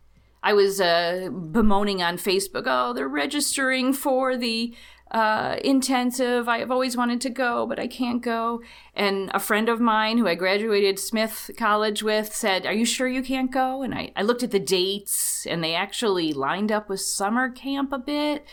I 0.42 0.52
was 0.52 0.80
uh, 0.80 1.30
bemoaning 1.30 2.02
on 2.02 2.18
Facebook. 2.18 2.64
Oh, 2.66 2.92
they're 2.92 3.08
registering 3.08 3.94
for 3.94 4.36
the 4.36 4.74
uh, 5.10 5.56
intensive. 5.64 6.48
I've 6.48 6.70
always 6.70 6.96
wanted 6.96 7.20
to 7.22 7.30
go, 7.30 7.66
but 7.66 7.78
I 7.78 7.86
can't 7.86 8.20
go. 8.20 8.60
And 8.94 9.30
a 9.32 9.40
friend 9.40 9.68
of 9.68 9.80
mine 9.80 10.18
who 10.18 10.26
I 10.26 10.34
graduated 10.34 10.98
Smith 10.98 11.50
College 11.56 12.02
with 12.02 12.34
said, 12.34 12.66
Are 12.66 12.74
you 12.74 12.84
sure 12.84 13.08
you 13.08 13.22
can't 13.22 13.50
go? 13.50 13.82
And 13.82 13.94
I, 13.94 14.12
I 14.16 14.22
looked 14.22 14.42
at 14.42 14.50
the 14.50 14.58
dates, 14.58 15.46
and 15.46 15.64
they 15.64 15.74
actually 15.74 16.32
lined 16.34 16.70
up 16.70 16.88
with 16.88 17.00
summer 17.00 17.48
camp 17.48 17.92
a 17.92 17.98
bit. 17.98 18.44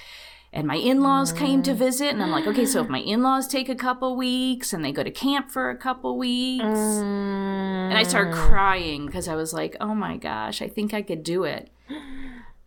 And 0.54 0.68
my 0.68 0.76
in 0.76 1.00
laws 1.02 1.32
came 1.32 1.64
to 1.64 1.72
mm. 1.72 1.78
visit, 1.78 2.10
and 2.10 2.22
I'm 2.22 2.32
like, 2.32 2.46
okay, 2.46 2.66
so 2.66 2.82
if 2.82 2.90
my 2.90 3.00
in 3.00 3.22
laws 3.22 3.48
take 3.48 3.70
a 3.70 3.76
couple 3.76 4.18
weeks 4.18 4.74
and 4.74 4.84
they 4.84 4.92
go 4.92 5.02
to 5.02 5.12
camp 5.12 5.50
for 5.50 5.70
a 5.70 5.78
couple 5.78 6.18
weeks, 6.18 6.64
and 6.64 7.94
I 7.94 8.04
started 8.04 8.34
mm. 8.34 8.48
crying 8.50 9.06
because 9.06 9.30
I 9.30 9.36
was 9.36 9.54
like, 9.54 9.78
oh 9.80 9.96
my 9.96 10.18
gosh, 10.18 10.62
I 10.62 10.68
think 10.68 10.94
I 10.94 11.02
could 11.02 11.24
do 11.24 11.44
it. 11.46 11.70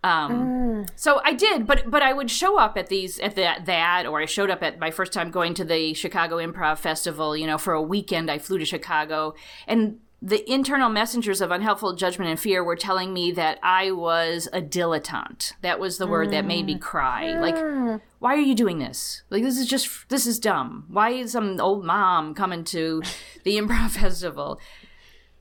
Um, 0.04 0.84
mm. 0.84 0.90
so 0.96 1.22
I 1.24 1.32
did, 1.32 1.66
but 1.66 1.90
but 1.90 2.02
I 2.02 2.12
would 2.12 2.30
show 2.30 2.58
up 2.58 2.76
at 2.76 2.88
these 2.88 3.18
at 3.20 3.36
that 3.36 3.64
that, 3.64 4.04
or 4.04 4.20
I 4.20 4.26
showed 4.26 4.50
up 4.50 4.62
at 4.62 4.78
my 4.78 4.90
first 4.90 5.14
time 5.14 5.30
going 5.30 5.54
to 5.54 5.64
the 5.64 5.94
Chicago 5.94 6.36
Improv 6.36 6.76
Festival. 6.76 7.34
You 7.34 7.46
know, 7.46 7.56
for 7.56 7.72
a 7.72 7.80
weekend, 7.80 8.30
I 8.30 8.36
flew 8.36 8.58
to 8.58 8.66
Chicago, 8.66 9.34
and 9.66 10.00
the 10.24 10.50
internal 10.50 10.88
messengers 10.88 11.42
of 11.42 11.50
unhelpful 11.50 11.94
judgment 11.94 12.30
and 12.30 12.40
fear 12.40 12.64
were 12.64 12.76
telling 12.76 13.12
me 13.12 13.30
that 13.32 13.58
I 13.62 13.90
was 13.90 14.48
a 14.54 14.62
dilettante. 14.62 15.52
That 15.60 15.78
was 15.78 15.98
the 15.98 16.06
word 16.06 16.30
that 16.30 16.46
made 16.46 16.64
me 16.64 16.76
mm. 16.76 16.80
cry. 16.80 17.24
Mm. 17.24 17.40
Like, 17.42 18.00
why 18.20 18.34
are 18.34 18.38
you 18.38 18.54
doing 18.54 18.78
this? 18.78 19.22
Like, 19.28 19.42
this 19.42 19.58
is 19.58 19.66
just 19.66 20.08
this 20.08 20.26
is 20.26 20.38
dumb. 20.38 20.87
Why 20.88 21.10
is 21.10 21.32
some 21.32 21.60
old 21.60 21.84
mom 21.84 22.34
coming 22.34 22.64
to 22.64 23.02
the 23.42 23.56
improv 23.58 23.90
festival? 23.90 24.58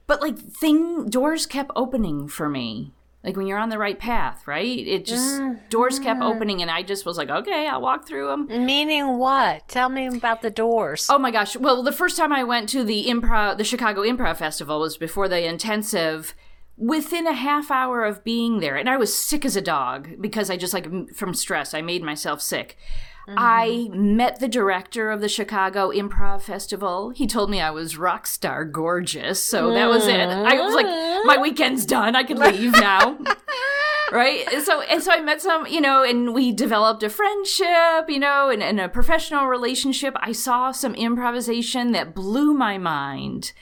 But 0.05 0.21
like, 0.21 0.37
thing 0.37 1.09
doors 1.09 1.45
kept 1.45 1.71
opening 1.77 2.27
for 2.27 2.49
me 2.49 2.91
like 3.23 3.37
when 3.37 3.47
you're 3.47 3.57
on 3.57 3.69
the 3.69 3.77
right 3.77 3.97
path, 3.97 4.45
right? 4.47 4.65
It 4.65 5.05
just 5.05 5.41
doors 5.69 5.97
kept 5.99 6.19
mm-hmm. 6.19 6.35
opening, 6.35 6.61
and 6.61 6.69
I 6.69 6.83
just 6.83 7.05
was 7.05 7.17
like, 7.17 7.29
okay, 7.29 7.67
I'll 7.67 7.81
walk 7.81 8.05
through 8.05 8.27
them. 8.27 8.65
Meaning 8.65 9.17
what? 9.17 9.67
Tell 9.67 9.89
me 9.89 10.07
about 10.07 10.41
the 10.41 10.49
doors. 10.49 11.07
Oh 11.09 11.17
my 11.17 11.31
gosh! 11.31 11.55
Well, 11.55 11.83
the 11.83 11.91
first 11.91 12.17
time 12.17 12.33
I 12.33 12.43
went 12.43 12.67
to 12.69 12.83
the 12.83 13.05
improv, 13.05 13.57
the 13.57 13.63
Chicago 13.63 14.01
Improv 14.01 14.37
Festival 14.37 14.79
was 14.79 14.97
before 14.97 15.27
the 15.29 15.45
intensive. 15.45 16.33
Within 16.75 17.27
a 17.27 17.33
half 17.33 17.69
hour 17.69 18.03
of 18.03 18.23
being 18.23 18.59
there, 18.59 18.75
and 18.75 18.89
I 18.89 18.97
was 18.97 19.15
sick 19.15 19.45
as 19.45 19.55
a 19.55 19.61
dog 19.61 20.19
because 20.19 20.49
I 20.49 20.57
just 20.57 20.73
like 20.73 21.13
from 21.13 21.35
stress, 21.35 21.75
I 21.75 21.83
made 21.83 22.01
myself 22.01 22.41
sick. 22.41 22.77
I 23.27 23.87
mm-hmm. 23.89 24.17
met 24.17 24.39
the 24.39 24.47
director 24.47 25.11
of 25.11 25.21
the 25.21 25.29
Chicago 25.29 25.91
Improv 25.91 26.41
Festival. 26.41 27.11
He 27.11 27.25
told 27.27 27.49
me 27.49 27.61
I 27.61 27.71
was 27.71 27.97
rock 27.97 28.27
star 28.27 28.65
gorgeous, 28.65 29.41
so 29.41 29.73
that 29.73 29.87
was 29.87 30.07
it. 30.07 30.19
I 30.19 30.59
was 30.59 30.75
like, 30.75 30.85
mm. 30.85 31.25
my 31.25 31.37
weekend's 31.37 31.85
done. 31.85 32.15
I 32.15 32.23
can 32.23 32.37
leave 32.39 32.73
now. 32.73 33.17
right 34.11 34.47
and 34.53 34.61
so 34.63 34.81
and 34.81 35.01
so 35.01 35.11
i 35.11 35.19
met 35.19 35.41
some 35.41 35.65
you 35.65 35.81
know 35.81 36.03
and 36.03 36.35
we 36.35 36.51
developed 36.51 37.01
a 37.01 37.09
friendship 37.09 38.07
you 38.07 38.19
know 38.19 38.49
and, 38.49 38.61
and 38.61 38.79
a 38.79 38.87
professional 38.87 39.47
relationship 39.47 40.13
i 40.17 40.31
saw 40.31 40.71
some 40.71 40.93
improvisation 40.95 41.93
that 41.93 42.13
blew 42.13 42.53
my 42.53 42.77
mind 42.77 43.53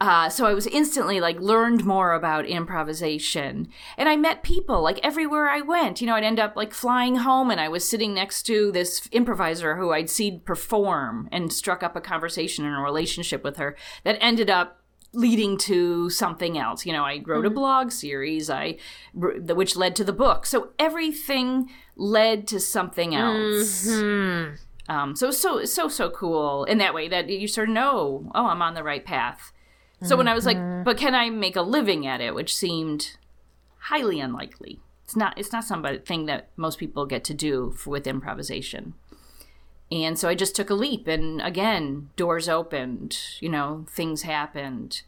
uh, 0.00 0.28
so 0.28 0.46
I 0.46 0.54
was 0.54 0.66
instantly 0.68 1.20
like 1.20 1.40
learned 1.40 1.84
more 1.84 2.12
about 2.12 2.46
improvisation, 2.46 3.68
and 3.96 4.08
I 4.08 4.16
met 4.16 4.42
people 4.44 4.80
like 4.80 5.00
everywhere 5.02 5.48
I 5.48 5.60
went. 5.60 6.00
You 6.00 6.06
know, 6.06 6.14
I'd 6.14 6.24
end 6.24 6.38
up 6.38 6.54
like 6.54 6.72
flying 6.72 7.16
home, 7.16 7.50
and 7.50 7.60
I 7.60 7.68
was 7.68 7.88
sitting 7.88 8.14
next 8.14 8.44
to 8.44 8.70
this 8.70 9.08
improviser 9.10 9.76
who 9.76 9.92
I'd 9.92 10.08
seen 10.08 10.40
perform, 10.40 11.28
and 11.32 11.52
struck 11.52 11.82
up 11.82 11.96
a 11.96 12.00
conversation 12.00 12.64
and 12.64 12.76
a 12.76 12.80
relationship 12.80 13.42
with 13.42 13.56
her 13.56 13.76
that 14.04 14.18
ended 14.20 14.48
up 14.50 14.82
leading 15.14 15.56
to 15.56 16.10
something 16.10 16.58
else. 16.58 16.86
You 16.86 16.92
know, 16.92 17.04
I 17.04 17.22
wrote 17.26 17.46
a 17.46 17.50
blog 17.50 17.90
series, 17.90 18.48
I 18.50 18.76
which 19.14 19.74
led 19.74 19.96
to 19.96 20.04
the 20.04 20.12
book. 20.12 20.46
So 20.46 20.70
everything 20.78 21.70
led 21.96 22.46
to 22.48 22.60
something 22.60 23.14
else. 23.16 23.88
Um, 24.88 25.16
so 25.16 25.30
so 25.30 25.64
so 25.64 25.88
so 25.88 26.08
cool 26.10 26.64
in 26.64 26.78
that 26.78 26.94
way 26.94 27.08
that 27.08 27.28
you 27.28 27.48
sort 27.48 27.68
of 27.68 27.74
know, 27.74 28.30
oh, 28.34 28.46
I'm 28.46 28.62
on 28.62 28.74
the 28.74 28.84
right 28.84 29.04
path. 29.04 29.52
So 30.02 30.16
when 30.16 30.28
I 30.28 30.34
was 30.34 30.46
like, 30.46 30.56
mm-hmm. 30.56 30.84
but 30.84 30.96
can 30.96 31.14
I 31.14 31.28
make 31.28 31.56
a 31.56 31.62
living 31.62 32.06
at 32.06 32.20
it, 32.20 32.34
which 32.34 32.54
seemed 32.54 33.16
highly 33.88 34.20
unlikely. 34.20 34.80
It's 35.04 35.16
not 35.16 35.38
it's 35.38 35.52
not 35.52 35.64
somebody 35.64 35.98
thing 35.98 36.26
that 36.26 36.48
most 36.56 36.78
people 36.78 37.06
get 37.06 37.24
to 37.24 37.34
do 37.34 37.72
for, 37.76 37.90
with 37.90 38.06
improvisation. 38.06 38.94
And 39.90 40.18
so 40.18 40.28
I 40.28 40.34
just 40.34 40.54
took 40.54 40.68
a 40.68 40.74
leap 40.74 41.08
and 41.08 41.40
again, 41.40 42.10
doors 42.16 42.48
opened, 42.48 43.18
you 43.40 43.48
know, 43.48 43.86
things 43.88 44.22
happened. 44.22 45.02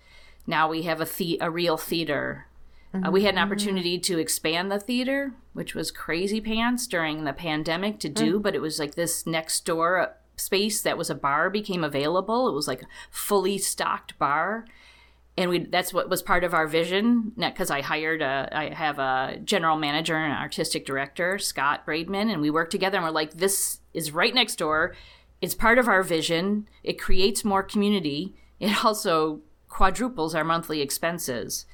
Now 0.46 0.68
we 0.68 0.82
have 0.82 1.00
a 1.00 1.04
the- 1.04 1.38
a 1.40 1.50
real 1.50 1.76
theater. 1.76 2.46
Uh, 2.92 3.10
we 3.10 3.22
had 3.22 3.34
an 3.34 3.36
mm-hmm. 3.36 3.52
opportunity 3.52 3.98
to 4.00 4.18
expand 4.18 4.72
the 4.72 4.80
theater, 4.80 5.34
which 5.52 5.74
was 5.76 5.92
crazy 5.92 6.40
pants 6.40 6.88
during 6.88 7.22
the 7.22 7.32
pandemic 7.32 8.00
to 8.00 8.08
do, 8.08 8.40
mm. 8.40 8.42
but 8.42 8.56
it 8.56 8.60
was 8.60 8.80
like 8.80 8.96
this 8.96 9.24
next 9.26 9.64
door 9.64 10.00
uh, 10.00 10.08
space 10.34 10.82
that 10.82 10.98
was 10.98 11.08
a 11.08 11.14
bar 11.14 11.50
became 11.50 11.84
available. 11.84 12.48
It 12.48 12.52
was 12.52 12.66
like 12.66 12.82
a 12.82 12.88
fully 13.08 13.58
stocked 13.58 14.18
bar 14.18 14.64
and 15.36 15.48
we 15.48 15.64
that's 15.66 15.94
what 15.94 16.10
was 16.10 16.22
part 16.22 16.44
of 16.44 16.54
our 16.54 16.66
vision 16.66 17.32
because 17.36 17.70
i 17.70 17.80
hired 17.80 18.20
a 18.20 18.48
i 18.52 18.74
have 18.74 18.98
a 18.98 19.38
general 19.44 19.76
manager 19.76 20.16
and 20.16 20.34
artistic 20.34 20.84
director 20.84 21.38
scott 21.38 21.86
braidman 21.86 22.32
and 22.32 22.40
we 22.40 22.50
work 22.50 22.70
together 22.70 22.96
and 22.96 23.04
we're 23.04 23.10
like 23.10 23.34
this 23.34 23.80
is 23.92 24.12
right 24.12 24.34
next 24.34 24.56
door. 24.56 24.94
It's 25.40 25.54
part 25.54 25.78
of 25.78 25.88
our 25.88 26.02
vision. 26.02 26.68
It 26.82 27.00
creates 27.00 27.44
more 27.44 27.62
community. 27.62 28.34
It 28.58 28.84
also 28.84 29.40
quadruples 29.68 30.34
our 30.34 30.44
monthly 30.44 30.80
expenses 30.80 31.64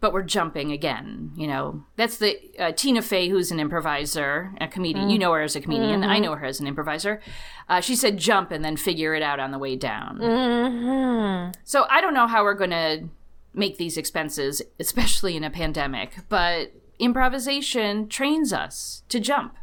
but 0.00 0.12
we're 0.12 0.22
jumping 0.22 0.72
again 0.72 1.32
you 1.36 1.46
know. 1.46 1.84
That's 1.96 2.18
the 2.18 2.38
uh, 2.58 2.72
tina 2.72 3.02
fey 3.02 3.28
who's 3.28 3.50
an 3.50 3.60
improviser 3.60 4.52
a 4.60 4.68
comedian. 4.68 5.10
You 5.10 5.18
know 5.18 5.32
her 5.32 5.42
as 5.42 5.56
a 5.56 5.60
comedian. 5.60 6.02
I 6.04 6.18
know 6.18 6.34
her 6.34 6.46
as 6.46 6.60
an 6.60 6.66
improviser. 6.66 7.20
Uh, 7.68 7.80
she 7.80 7.96
said 7.96 8.16
jump 8.16 8.50
and 8.50 8.64
then 8.64 8.76
figure 8.76 9.14
it 9.14 9.22
out 9.22 9.40
on 9.40 9.50
the 9.50 9.58
way 9.58 9.76
down. 9.76 11.52
So 11.64 11.86
I 11.90 12.00
don't 12.00 12.14
know 12.14 12.26
how 12.26 12.42
we're 12.44 12.54
going 12.54 12.70
to 12.70 13.08
make 13.52 13.78
these 13.78 13.96
expenses, 13.96 14.62
especially 14.78 15.36
in 15.36 15.44
a 15.44 15.50
pandemic, 15.50 16.16
but 16.28 16.72
improvisation 16.98 18.08
trains 18.08 18.52
us 18.52 19.02
to 19.08 19.20
jump 19.20 19.56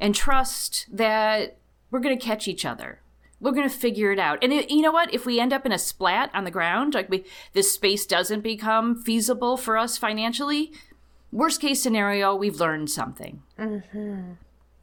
and 0.00 0.14
trust 0.14 0.86
that 0.92 1.58
we're 1.90 2.00
going 2.00 2.16
to 2.16 2.24
catch 2.24 2.48
each 2.48 2.64
other. 2.64 3.00
We're 3.40 3.52
gonna 3.52 3.68
figure 3.68 4.12
it 4.12 4.18
out. 4.18 4.38
And 4.42 4.52
it, 4.52 4.70
you 4.70 4.82
know 4.82 4.92
what? 4.92 5.12
If 5.12 5.26
we 5.26 5.40
end 5.40 5.52
up 5.52 5.66
in 5.66 5.72
a 5.72 5.78
splat 5.78 6.30
on 6.34 6.44
the 6.44 6.50
ground, 6.50 6.94
like 6.94 7.08
we 7.08 7.24
this 7.52 7.70
space 7.70 8.06
doesn't 8.06 8.42
become 8.42 9.02
feasible 9.02 9.56
for 9.56 9.76
us 9.76 9.96
financially, 9.96 10.72
worst 11.32 11.60
case 11.60 11.82
scenario, 11.82 12.34
we've 12.34 12.60
learned 12.60 12.90
something. 12.90 13.42
Mm-hmm. 13.58 14.32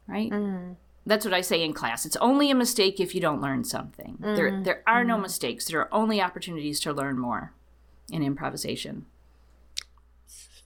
Right. 0.06 0.30
Mm. 0.30 0.76
That's 1.06 1.24
what 1.24 1.34
I 1.34 1.40
say 1.40 1.62
in 1.62 1.72
class. 1.72 2.04
It's 2.04 2.16
only 2.16 2.50
a 2.50 2.54
mistake 2.54 3.00
if 3.00 3.14
you 3.14 3.20
don't 3.20 3.40
learn 3.40 3.64
something. 3.64 4.18
Mm. 4.20 4.36
There, 4.36 4.62
there 4.62 4.82
are 4.86 5.04
no 5.04 5.16
mistakes. 5.16 5.64
There 5.66 5.80
are 5.80 5.92
only 5.92 6.20
opportunities 6.20 6.80
to 6.80 6.92
learn 6.92 7.18
more 7.18 7.54
in 8.10 8.22
improvisation 8.22 9.06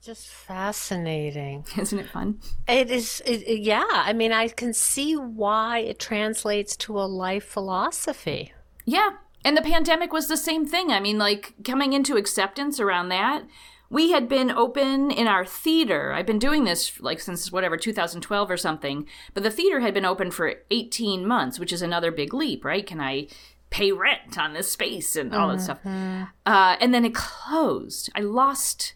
just 0.02 0.26
fascinating. 0.26 1.64
Isn't 1.78 2.00
it 2.00 2.08
fun? 2.08 2.40
It 2.66 2.90
is. 2.90 3.22
It, 3.24 3.60
yeah. 3.60 3.86
I 3.88 4.12
mean, 4.12 4.32
I 4.32 4.48
can 4.48 4.72
see 4.72 5.14
why 5.14 5.78
it 5.78 6.00
translates 6.00 6.76
to 6.78 6.98
a 6.98 7.06
life 7.06 7.44
philosophy. 7.44 8.52
Yeah. 8.84 9.10
And 9.44 9.56
the 9.56 9.62
pandemic 9.62 10.12
was 10.12 10.26
the 10.26 10.36
same 10.36 10.66
thing. 10.66 10.90
I 10.90 10.98
mean, 10.98 11.18
like 11.18 11.54
coming 11.64 11.92
into 11.92 12.16
acceptance 12.16 12.80
around 12.80 13.10
that. 13.10 13.44
We 13.90 14.10
had 14.10 14.28
been 14.28 14.50
open 14.50 15.10
in 15.10 15.28
our 15.28 15.44
theater. 15.44 16.12
I've 16.12 16.26
been 16.26 16.38
doing 16.38 16.64
this 16.64 16.98
like 17.00 17.20
since 17.20 17.52
whatever 17.52 17.76
2012 17.76 18.50
or 18.50 18.56
something. 18.56 19.06
But 19.34 19.42
the 19.42 19.50
theater 19.50 19.80
had 19.80 19.94
been 19.94 20.06
open 20.06 20.30
for 20.30 20.54
18 20.70 21.26
months, 21.26 21.60
which 21.60 21.72
is 21.72 21.82
another 21.82 22.10
big 22.10 22.32
leap, 22.32 22.64
right? 22.64 22.86
Can 22.86 23.00
I 23.00 23.28
pay 23.70 23.92
rent 23.92 24.38
on 24.38 24.52
this 24.52 24.72
space 24.72 25.14
and 25.14 25.34
all 25.34 25.48
mm-hmm. 25.48 25.58
that 25.58 25.62
stuff? 25.62 25.78
Uh, 26.46 26.76
and 26.80 26.92
then 26.92 27.04
it 27.04 27.14
closed. 27.14 28.10
I 28.16 28.20
lost 28.20 28.94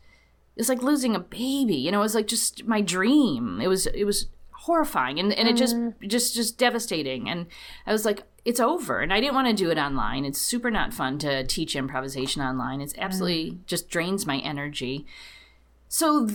it 0.57 0.61
was 0.61 0.69
like 0.71 0.83
losing 0.83 1.15
a 1.15 1.21
baby. 1.21 1.77
You 1.77 1.93
know, 1.93 2.01
it 2.01 2.05
was 2.05 2.15
like 2.15 2.27
just 2.27 2.65
my 2.65 2.81
dream. 2.81 3.61
It 3.61 3.69
was 3.69 3.87
it 3.89 4.05
was 4.05 4.27
horrifying 4.53 5.21
and, 5.21 5.33
and 5.35 5.49
it 5.49 5.57
just 5.57 5.77
mm. 5.77 5.95
just 6.09 6.35
just 6.35 6.59
devastating. 6.59 7.29
And 7.29 7.47
I 7.87 7.93
was 7.93 8.07
like, 8.07 8.25
it's 8.45 8.59
over. 8.59 9.01
And 9.01 9.13
I 9.13 9.21
didn't 9.21 9.35
want 9.35 9.49
to 9.49 9.55
do 9.55 9.71
it 9.71 9.79
online. 9.79 10.25
It's 10.25 10.41
super 10.41 10.71
not 10.71 10.95
fun 10.95 11.19
to 11.19 11.45
teach 11.45 11.77
improvisation 11.77 12.41
online. 12.41 12.81
It's 12.81 12.95
absolutely 12.97 13.53
mm. 13.53 13.67
just 13.67 13.91
drains 13.91 14.27
my 14.27 14.39
energy. 14.39 15.07
So 15.89 16.29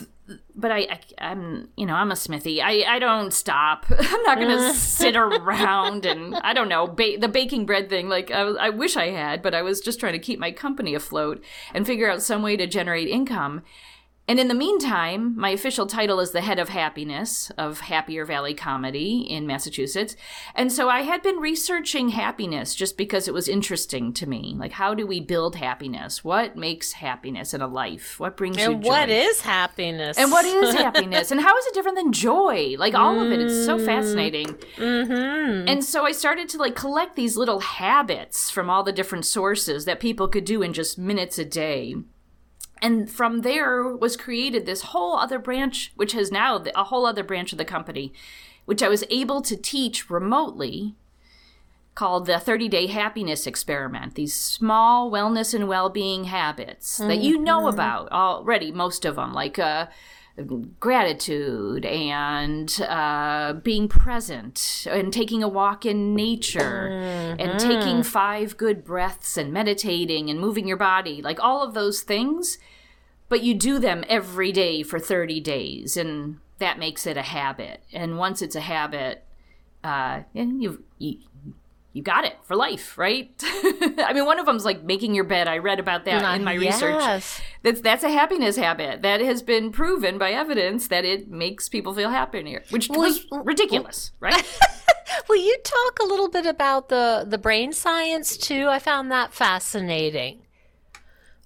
but 0.55 0.71
I, 0.71 0.87
I 1.17 1.31
am 1.31 1.69
you 1.75 1.85
know 1.85 1.95
I'm 1.95 2.11
a 2.11 2.15
Smithie. 2.15 2.61
I 2.61 2.83
I 2.83 2.99
don't 2.99 3.33
stop. 3.33 3.85
I'm 3.99 4.23
not 4.23 4.37
gonna 4.37 4.73
sit 4.73 5.15
around 5.17 6.05
and 6.05 6.35
I 6.35 6.53
don't 6.53 6.69
know 6.69 6.87
ba- 6.87 7.17
the 7.19 7.27
baking 7.27 7.65
bread 7.65 7.89
thing. 7.89 8.07
Like 8.07 8.31
I, 8.31 8.41
I 8.41 8.69
wish 8.69 8.95
I 8.95 9.09
had, 9.09 9.41
but 9.41 9.53
I 9.53 9.61
was 9.61 9.81
just 9.81 9.99
trying 9.99 10.13
to 10.13 10.19
keep 10.19 10.39
my 10.39 10.51
company 10.51 10.93
afloat 10.93 11.43
and 11.73 11.85
figure 11.87 12.09
out 12.09 12.21
some 12.21 12.43
way 12.43 12.55
to 12.55 12.67
generate 12.67 13.07
income. 13.07 13.63
And 14.31 14.39
in 14.39 14.47
the 14.47 14.53
meantime, 14.53 15.37
my 15.37 15.49
official 15.49 15.85
title 15.85 16.21
is 16.21 16.31
the 16.31 16.39
head 16.39 16.57
of 16.57 16.69
happiness 16.69 17.51
of 17.57 17.81
Happier 17.81 18.23
Valley 18.23 18.53
Comedy 18.53 19.27
in 19.29 19.45
Massachusetts. 19.45 20.15
And 20.55 20.71
so 20.71 20.87
I 20.87 21.01
had 21.01 21.21
been 21.21 21.35
researching 21.35 22.07
happiness 22.07 22.73
just 22.73 22.95
because 22.95 23.27
it 23.27 23.33
was 23.33 23.49
interesting 23.49 24.13
to 24.13 24.25
me. 24.25 24.55
Like, 24.57 24.71
how 24.71 24.93
do 24.93 25.05
we 25.05 25.19
build 25.19 25.57
happiness? 25.57 26.23
What 26.23 26.55
makes 26.55 26.93
happiness 26.93 27.53
in 27.53 27.59
a 27.59 27.67
life? 27.67 28.21
What 28.21 28.37
brings 28.37 28.55
and 28.55 28.61
you 28.61 28.71
joy? 28.71 28.75
And 28.75 28.85
what 28.85 29.09
is 29.09 29.41
happiness? 29.41 30.17
And 30.17 30.31
what 30.31 30.45
is 30.45 30.75
happiness? 30.75 31.31
and 31.31 31.41
how 31.41 31.57
is 31.57 31.65
it 31.65 31.73
different 31.73 31.97
than 31.97 32.13
joy? 32.13 32.77
Like, 32.79 32.93
all 32.93 33.15
mm. 33.15 33.25
of 33.25 33.33
it 33.33 33.41
is 33.41 33.65
so 33.65 33.77
fascinating. 33.77 34.47
Mm-hmm. 34.77 35.67
And 35.67 35.83
so 35.83 36.05
I 36.05 36.13
started 36.13 36.47
to 36.47 36.57
like 36.57 36.77
collect 36.77 37.17
these 37.17 37.35
little 37.35 37.59
habits 37.59 38.49
from 38.49 38.69
all 38.69 38.83
the 38.83 38.93
different 38.93 39.25
sources 39.25 39.83
that 39.83 39.99
people 39.99 40.29
could 40.29 40.45
do 40.45 40.61
in 40.61 40.71
just 40.71 40.97
minutes 40.97 41.37
a 41.37 41.43
day 41.43 41.95
and 42.81 43.09
from 43.09 43.41
there 43.41 43.83
was 43.87 44.17
created 44.17 44.65
this 44.65 44.81
whole 44.81 45.15
other 45.17 45.39
branch 45.39 45.91
which 45.95 46.13
has 46.13 46.31
now 46.31 46.63
a 46.75 46.85
whole 46.85 47.05
other 47.05 47.23
branch 47.23 47.51
of 47.51 47.57
the 47.57 47.65
company 47.65 48.13
which 48.65 48.81
i 48.81 48.87
was 48.87 49.03
able 49.09 49.41
to 49.41 49.55
teach 49.55 50.09
remotely 50.09 50.95
called 51.93 52.25
the 52.25 52.39
30 52.39 52.69
day 52.69 52.87
happiness 52.87 53.45
experiment 53.45 54.15
these 54.15 54.33
small 54.33 55.11
wellness 55.11 55.53
and 55.53 55.67
well-being 55.67 56.25
habits 56.25 56.99
mm-hmm. 56.99 57.09
that 57.09 57.19
you 57.19 57.37
know 57.37 57.59
mm-hmm. 57.59 57.73
about 57.73 58.11
already 58.11 58.71
most 58.71 59.05
of 59.05 59.15
them 59.15 59.33
like 59.33 59.59
uh, 59.59 59.87
gratitude 60.79 61.85
and 61.85 62.81
uh, 62.81 63.53
being 63.63 63.87
present 63.87 64.87
and 64.89 65.11
taking 65.11 65.43
a 65.43 65.47
walk 65.47 65.85
in 65.85 66.15
nature 66.15 66.89
mm-hmm. 66.89 67.39
and 67.39 67.59
taking 67.59 68.01
five 68.01 68.57
good 68.57 68.83
breaths 68.83 69.37
and 69.37 69.51
meditating 69.51 70.29
and 70.29 70.39
moving 70.39 70.67
your 70.67 70.77
body 70.77 71.21
like 71.21 71.39
all 71.41 71.61
of 71.61 71.73
those 71.73 72.01
things 72.01 72.57
but 73.29 73.43
you 73.43 73.53
do 73.53 73.77
them 73.77 74.03
every 74.07 74.51
day 74.51 74.83
for 74.83 74.99
30 74.99 75.39
days 75.41 75.97
and 75.97 76.39
that 76.59 76.79
makes 76.79 77.05
it 77.05 77.17
a 77.17 77.23
habit 77.23 77.83
and 77.91 78.17
once 78.17 78.41
it's 78.41 78.55
a 78.55 78.61
habit 78.61 79.23
uh, 79.83 80.21
and 80.33 80.61
you've 80.61 80.79
you, 80.97 81.17
you 81.93 82.01
got 82.01 82.23
it 82.23 82.37
for 82.43 82.55
life, 82.55 82.97
right? 82.97 83.29
I 83.43 84.11
mean, 84.13 84.25
one 84.25 84.39
of 84.39 84.45
them's 84.45 84.63
like 84.63 84.83
making 84.83 85.13
your 85.13 85.25
bed. 85.25 85.47
I 85.47 85.57
read 85.57 85.79
about 85.79 86.05
that 86.05 86.35
in 86.35 86.43
my 86.43 86.53
yes. 86.53 86.81
research. 86.81 87.41
That's 87.63 87.81
that's 87.81 88.03
a 88.03 88.09
happiness 88.09 88.55
habit 88.55 89.01
that 89.01 89.19
has 89.19 89.41
been 89.41 89.71
proven 89.71 90.17
by 90.17 90.31
evidence 90.31 90.87
that 90.87 91.03
it 91.03 91.29
makes 91.29 91.67
people 91.67 91.93
feel 91.93 92.09
happier, 92.09 92.63
which 92.69 92.89
well, 92.89 93.01
was 93.01 93.25
ridiculous, 93.31 94.11
well, 94.21 94.31
right? 94.31 94.59
Will 95.27 95.43
you 95.43 95.57
talk 95.63 95.99
a 95.99 96.05
little 96.05 96.29
bit 96.29 96.45
about 96.45 96.89
the 96.89 97.25
the 97.27 97.37
brain 97.37 97.73
science 97.73 98.37
too? 98.37 98.67
I 98.69 98.79
found 98.79 99.11
that 99.11 99.33
fascinating. 99.33 100.43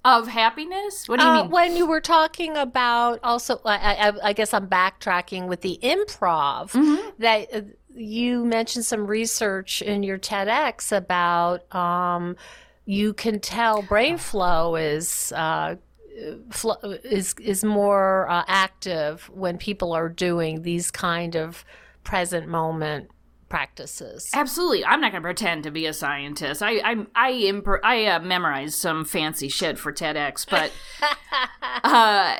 Of 0.04 0.28
happiness? 0.28 1.08
What 1.08 1.18
do 1.18 1.26
you 1.26 1.32
uh, 1.32 1.42
mean? 1.42 1.50
When 1.50 1.76
you 1.76 1.84
were 1.84 2.00
talking 2.00 2.56
about 2.56 3.18
also, 3.24 3.60
I, 3.64 4.08
I, 4.08 4.28
I 4.28 4.32
guess 4.34 4.54
I'm 4.54 4.68
backtracking 4.68 5.48
with 5.48 5.62
the 5.62 5.80
improv 5.82 6.70
mm-hmm. 6.70 7.10
that 7.18 7.52
uh, 7.52 7.62
you 7.96 8.44
mentioned 8.44 8.84
some 8.84 9.06
research 9.06 9.82
in 9.82 10.02
your 10.02 10.18
TEDx 10.18 10.96
about 10.96 11.72
um, 11.74 12.36
you 12.84 13.14
can 13.14 13.40
tell 13.40 13.82
brain 13.82 14.18
flow 14.18 14.76
is 14.76 15.32
uh, 15.32 15.76
is 17.04 17.34
is 17.40 17.64
more 17.64 18.28
uh, 18.28 18.44
active 18.46 19.28
when 19.32 19.58
people 19.58 19.92
are 19.92 20.08
doing 20.08 20.62
these 20.62 20.90
kind 20.90 21.36
of 21.36 21.64
present 22.04 22.46
moment 22.46 23.10
practices. 23.48 24.28
Absolutely, 24.34 24.84
I'm 24.84 25.00
not 25.00 25.12
going 25.12 25.22
to 25.22 25.26
pretend 25.26 25.64
to 25.64 25.70
be 25.70 25.86
a 25.86 25.92
scientist. 25.92 26.62
I 26.62 26.78
I 26.78 27.06
I, 27.14 27.32
imp- 27.32 27.84
I 27.84 28.06
uh, 28.06 28.20
memorized 28.20 28.74
some 28.74 29.04
fancy 29.04 29.48
shit 29.48 29.78
for 29.78 29.92
TEDx, 29.92 30.46
but 30.48 30.72
uh, 31.84 32.38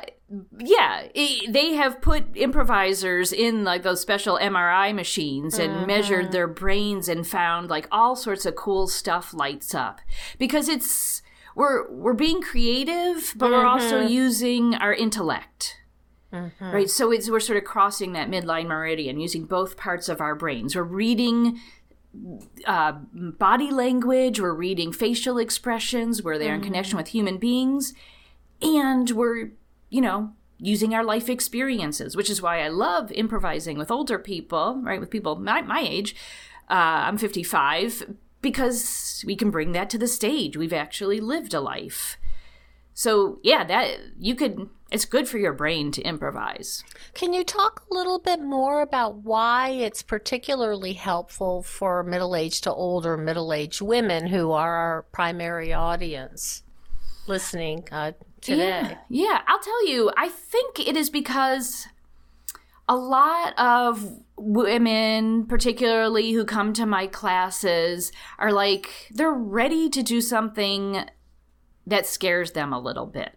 yeah, 0.59 1.07
it, 1.13 1.53
they 1.53 1.73
have 1.73 2.01
put 2.01 2.35
improvisers 2.35 3.31
in 3.31 3.63
like 3.63 3.83
those 3.83 4.01
special 4.01 4.37
MRI 4.37 4.93
machines 4.93 5.57
and 5.57 5.73
mm-hmm. 5.73 5.87
measured 5.87 6.31
their 6.31 6.47
brains 6.47 7.07
and 7.07 7.25
found 7.25 7.69
like 7.69 7.87
all 7.91 8.15
sorts 8.15 8.45
of 8.45 8.55
cool 8.55 8.87
stuff 8.87 9.33
lights 9.33 9.73
up 9.73 10.01
because 10.37 10.67
it's 10.67 11.21
we're 11.55 11.89
we're 11.89 12.13
being 12.13 12.41
creative, 12.41 13.33
but 13.37 13.47
mm-hmm. 13.47 13.53
we're 13.53 13.65
also 13.65 14.01
mm-hmm. 14.01 14.11
using 14.11 14.75
our 14.75 14.93
intellect. 14.93 15.77
Mm-hmm. 16.33 16.71
Right, 16.71 16.89
so 16.89 17.11
it's 17.11 17.29
we're 17.29 17.39
sort 17.39 17.57
of 17.57 17.63
crossing 17.63 18.11
that 18.13 18.29
midline 18.29 18.67
meridian, 18.67 19.19
using 19.19 19.45
both 19.45 19.77
parts 19.77 20.09
of 20.09 20.19
our 20.19 20.35
brains. 20.35 20.75
We're 20.75 20.83
reading 20.83 21.59
uh, 22.65 22.93
body 23.13 23.71
language, 23.71 24.41
we're 24.41 24.53
reading 24.53 24.91
facial 24.91 25.37
expressions, 25.37 26.21
where 26.21 26.37
they're 26.37 26.55
in 26.55 26.61
connection 26.61 26.91
mm-hmm. 26.91 26.97
with 26.97 27.07
human 27.09 27.37
beings, 27.37 27.93
and 28.61 29.09
we're 29.11 29.51
you 29.89 30.01
know, 30.01 30.33
using 30.59 30.93
our 30.93 31.03
life 31.03 31.29
experiences, 31.29 32.15
which 32.15 32.29
is 32.29 32.41
why 32.41 32.61
I 32.61 32.67
love 32.67 33.11
improvising 33.11 33.77
with 33.77 33.91
older 33.91 34.19
people, 34.19 34.81
right? 34.83 34.99
With 34.99 35.09
people 35.09 35.35
my, 35.35 35.61
my 35.61 35.79
age. 35.79 36.15
Uh, 36.69 37.07
I'm 37.07 37.17
55 37.17 38.15
because 38.41 39.23
we 39.25 39.35
can 39.35 39.51
bring 39.51 39.71
that 39.71 39.89
to 39.91 39.97
the 39.97 40.07
stage. 40.07 40.57
We've 40.57 40.73
actually 40.73 41.19
lived 41.19 41.53
a 41.53 41.61
life. 41.61 42.17
So, 42.93 43.39
yeah, 43.43 43.63
that 43.63 43.99
you 44.19 44.35
could 44.35 44.69
it's 44.91 45.05
good 45.05 45.27
for 45.27 45.37
your 45.37 45.53
brain 45.53 45.91
to 45.91 46.01
improvise. 46.01 46.83
Can 47.13 47.33
you 47.33 47.43
talk 47.43 47.83
a 47.89 47.93
little 47.93 48.19
bit 48.19 48.41
more 48.41 48.81
about 48.81 49.17
why 49.17 49.69
it's 49.69 50.01
particularly 50.01 50.93
helpful 50.93 51.61
for 51.63 52.03
middle-aged 52.03 52.63
to 52.63 52.73
older 52.73 53.17
middle-aged 53.17 53.81
women 53.81 54.27
who 54.27 54.51
are 54.51 54.75
our 54.75 55.01
primary 55.11 55.73
audience 55.73 56.63
listening 57.27 57.87
uh, 57.91 58.13
today. 58.41 58.67
Yeah, 58.67 58.97
yeah, 59.09 59.41
I'll 59.47 59.59
tell 59.59 59.87
you, 59.87 60.11
I 60.17 60.29
think 60.29 60.79
it 60.79 60.95
is 60.95 61.09
because 61.09 61.87
a 62.87 62.95
lot 62.95 63.53
of 63.57 64.21
women, 64.37 65.45
particularly 65.45 66.31
who 66.31 66.45
come 66.45 66.73
to 66.73 66.85
my 66.85 67.07
classes, 67.07 68.11
are 68.39 68.51
like, 68.51 69.09
they're 69.11 69.31
ready 69.31 69.89
to 69.89 70.01
do 70.01 70.21
something 70.21 71.05
that 71.85 72.05
scares 72.05 72.51
them 72.51 72.71
a 72.71 72.79
little 72.79 73.05
bit. 73.05 73.33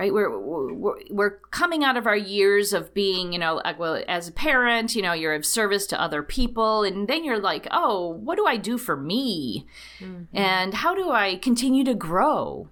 Right, 0.00 0.14
we're, 0.14 0.34
we're 0.40 0.98
we're 1.10 1.30
coming 1.50 1.84
out 1.84 1.98
of 1.98 2.06
our 2.06 2.16
years 2.16 2.72
of 2.72 2.94
being, 2.94 3.34
you 3.34 3.38
know, 3.38 3.60
well, 3.78 4.02
as 4.08 4.28
a 4.28 4.32
parent, 4.32 4.96
you 4.96 5.02
know, 5.02 5.12
you're 5.12 5.34
of 5.34 5.44
service 5.44 5.86
to 5.88 6.00
other 6.00 6.22
people, 6.22 6.84
and 6.84 7.06
then 7.06 7.22
you're 7.22 7.38
like, 7.38 7.68
oh, 7.70 8.08
what 8.08 8.36
do 8.36 8.46
I 8.46 8.56
do 8.56 8.78
for 8.78 8.96
me, 8.96 9.66
mm-hmm. 9.98 10.34
and 10.34 10.72
how 10.72 10.94
do 10.94 11.10
I 11.10 11.36
continue 11.36 11.84
to 11.84 11.94
grow? 11.94 12.70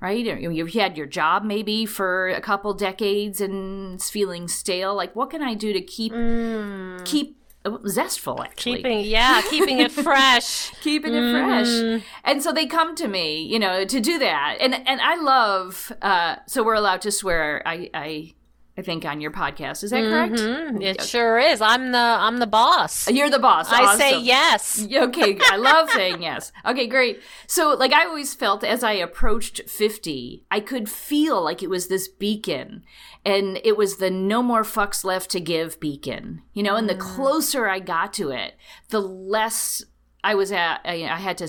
right? 0.00 0.24
You've 0.24 0.74
had 0.74 0.96
your 0.96 1.06
job 1.06 1.44
maybe 1.44 1.84
for 1.84 2.28
a 2.28 2.40
couple 2.40 2.72
decades 2.72 3.40
and 3.40 3.94
it's 3.94 4.10
feeling 4.10 4.48
stale. 4.48 4.94
Like, 4.94 5.16
what 5.16 5.30
can 5.30 5.42
I 5.42 5.54
do 5.54 5.72
to 5.72 5.80
keep 5.80 6.12
mm. 6.12 7.04
keep 7.04 7.37
zestful 7.86 8.42
actually 8.42 8.76
Keeping 8.76 9.00
yeah, 9.00 9.42
keeping 9.50 9.78
it 9.80 9.92
fresh. 9.92 10.70
keeping 10.82 11.12
it 11.14 11.30
fresh. 11.32 12.02
And 12.24 12.42
so 12.42 12.52
they 12.52 12.66
come 12.66 12.94
to 12.96 13.08
me, 13.08 13.42
you 13.42 13.58
know, 13.58 13.84
to 13.84 14.00
do 14.00 14.18
that. 14.18 14.56
And 14.60 14.74
and 14.74 15.00
I 15.00 15.16
love 15.20 15.92
uh 16.02 16.36
so 16.46 16.62
we're 16.62 16.74
allowed 16.74 17.02
to 17.02 17.10
swear 17.10 17.62
I 17.66 17.90
I 17.92 18.34
I 18.78 18.82
think 18.82 19.04
on 19.04 19.20
your 19.20 19.32
podcast. 19.32 19.82
Is 19.82 19.90
that 19.90 20.04
correct? 20.04 20.34
Mm, 20.34 20.80
It 20.80 21.02
sure 21.02 21.36
is. 21.36 21.60
I'm 21.60 21.90
the 21.90 21.98
I'm 21.98 22.38
the 22.38 22.46
boss. 22.46 23.10
You're 23.10 23.28
the 23.28 23.40
boss. 23.40 23.66
I 23.72 23.96
say 23.98 24.20
yes. 24.20 24.86
Okay, 25.08 25.36
I 25.50 25.56
love 25.56 25.90
saying 25.90 26.22
yes. 26.22 26.52
Okay, 26.64 26.86
great. 26.86 27.20
So, 27.48 27.74
like, 27.74 27.92
I 27.92 28.04
always 28.04 28.34
felt 28.34 28.62
as 28.62 28.84
I 28.84 28.92
approached 28.92 29.62
50, 29.68 30.44
I 30.52 30.60
could 30.60 30.88
feel 30.88 31.42
like 31.42 31.60
it 31.60 31.68
was 31.70 31.88
this 31.88 32.06
beacon. 32.06 32.84
And 33.24 33.60
it 33.64 33.76
was 33.76 33.96
the 33.96 34.10
no 34.10 34.42
more 34.42 34.62
fucks 34.62 35.04
left 35.04 35.30
to 35.30 35.40
give 35.40 35.80
beacon. 35.80 36.42
You 36.52 36.62
know, 36.62 36.76
and 36.76 36.88
the 36.88 36.94
mm. 36.94 37.00
closer 37.00 37.68
I 37.68 37.80
got 37.80 38.12
to 38.14 38.30
it, 38.30 38.54
the 38.88 39.00
less 39.00 39.82
I 40.24 40.34
was 40.34 40.52
at, 40.52 40.80
I, 40.84 41.04
I 41.04 41.18
had 41.18 41.38
to 41.38 41.48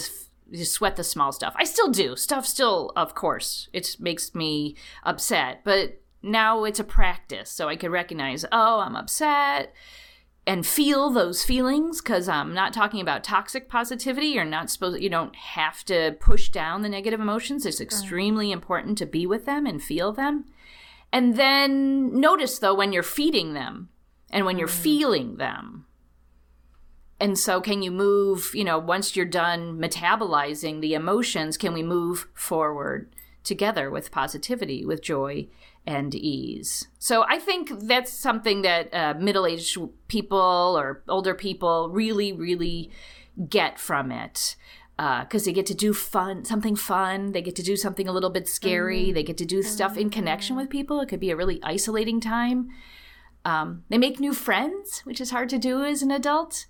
just 0.51 0.73
sweat 0.73 0.95
the 0.95 1.03
small 1.03 1.31
stuff. 1.31 1.55
I 1.57 1.63
still 1.63 1.89
do. 1.89 2.15
Stuff 2.15 2.45
still, 2.45 2.91
of 2.95 3.15
course, 3.15 3.69
it 3.73 3.95
makes 3.99 4.33
me 4.35 4.75
upset. 5.03 5.61
But 5.63 6.01
now 6.21 6.63
it's 6.63 6.79
a 6.79 6.83
practice. 6.83 7.49
So 7.51 7.69
I 7.69 7.75
could 7.75 7.91
recognize, 7.91 8.45
oh, 8.51 8.79
I'm 8.79 8.95
upset 8.95 9.73
and 10.47 10.65
feel 10.65 11.11
those 11.11 11.43
feelings 11.43 12.01
because 12.01 12.27
I'm 12.27 12.53
not 12.53 12.73
talking 12.73 13.01
about 13.01 13.23
toxic 13.23 13.69
positivity. 13.69 14.27
You're 14.27 14.45
not 14.45 14.71
supposed, 14.71 15.01
you 15.01 15.09
don't 15.09 15.35
have 15.35 15.83
to 15.85 16.17
push 16.19 16.49
down 16.49 16.81
the 16.81 16.89
negative 16.89 17.19
emotions. 17.19 17.65
It's 17.65 17.79
extremely 17.79 18.51
important 18.51 18.97
to 18.97 19.05
be 19.05 19.27
with 19.27 19.45
them 19.45 19.65
and 19.65 19.81
feel 19.81 20.11
them. 20.11 20.45
And 21.11 21.35
then 21.35 22.19
notice 22.19 22.59
though 22.59 22.75
when 22.75 22.93
you're 22.93 23.03
feeding 23.03 23.53
them 23.53 23.89
and 24.29 24.45
when 24.45 24.57
you're 24.57 24.67
feeling 24.67 25.37
them. 25.37 25.85
And 27.19 27.37
so, 27.37 27.59
can 27.59 27.81
you 27.81 27.91
move, 27.91 28.51
you 28.53 28.63
know, 28.63 28.79
once 28.79 29.15
you're 29.15 29.25
done 29.25 29.77
metabolizing 29.77 30.79
the 30.79 30.93
emotions, 30.93 31.57
can 31.57 31.73
we 31.73 31.83
move 31.83 32.27
forward 32.33 33.13
together 33.43 33.89
with 33.89 34.11
positivity, 34.11 34.85
with 34.85 35.01
joy 35.01 35.47
and 35.85 36.15
ease? 36.15 36.87
So, 36.97 37.25
I 37.27 37.37
think 37.37 37.71
that's 37.81 38.13
something 38.13 38.61
that 38.61 38.93
uh, 38.93 39.15
middle 39.19 39.45
aged 39.45 39.77
people 40.07 40.77
or 40.79 41.03
older 41.09 41.33
people 41.33 41.89
really, 41.89 42.31
really 42.31 42.89
get 43.49 43.79
from 43.79 44.11
it. 44.11 44.55
Because 44.99 45.45
they 45.45 45.53
get 45.53 45.65
to 45.67 45.73
do 45.73 45.93
fun, 45.93 46.43
something 46.43 46.75
fun. 46.75 47.31
They 47.31 47.41
get 47.41 47.55
to 47.55 47.63
do 47.63 47.77
something 47.77 48.09
a 48.09 48.11
little 48.11 48.29
bit 48.29 48.49
scary. 48.49 49.13
They 49.13 49.23
get 49.23 49.37
to 49.37 49.45
do 49.45 49.63
stuff 49.63 49.95
in 49.97 50.09
connection 50.09 50.57
with 50.57 50.69
people. 50.69 50.99
It 50.99 51.07
could 51.07 51.21
be 51.21 51.31
a 51.31 51.37
really 51.37 51.61
isolating 51.63 52.19
time. 52.19 52.67
Um, 53.45 53.85
they 53.87 53.97
make 53.97 54.19
new 54.19 54.33
friends, 54.33 54.99
which 55.05 55.21
is 55.21 55.31
hard 55.31 55.47
to 55.49 55.57
do 55.57 55.85
as 55.85 56.01
an 56.01 56.11
adult. 56.11 56.65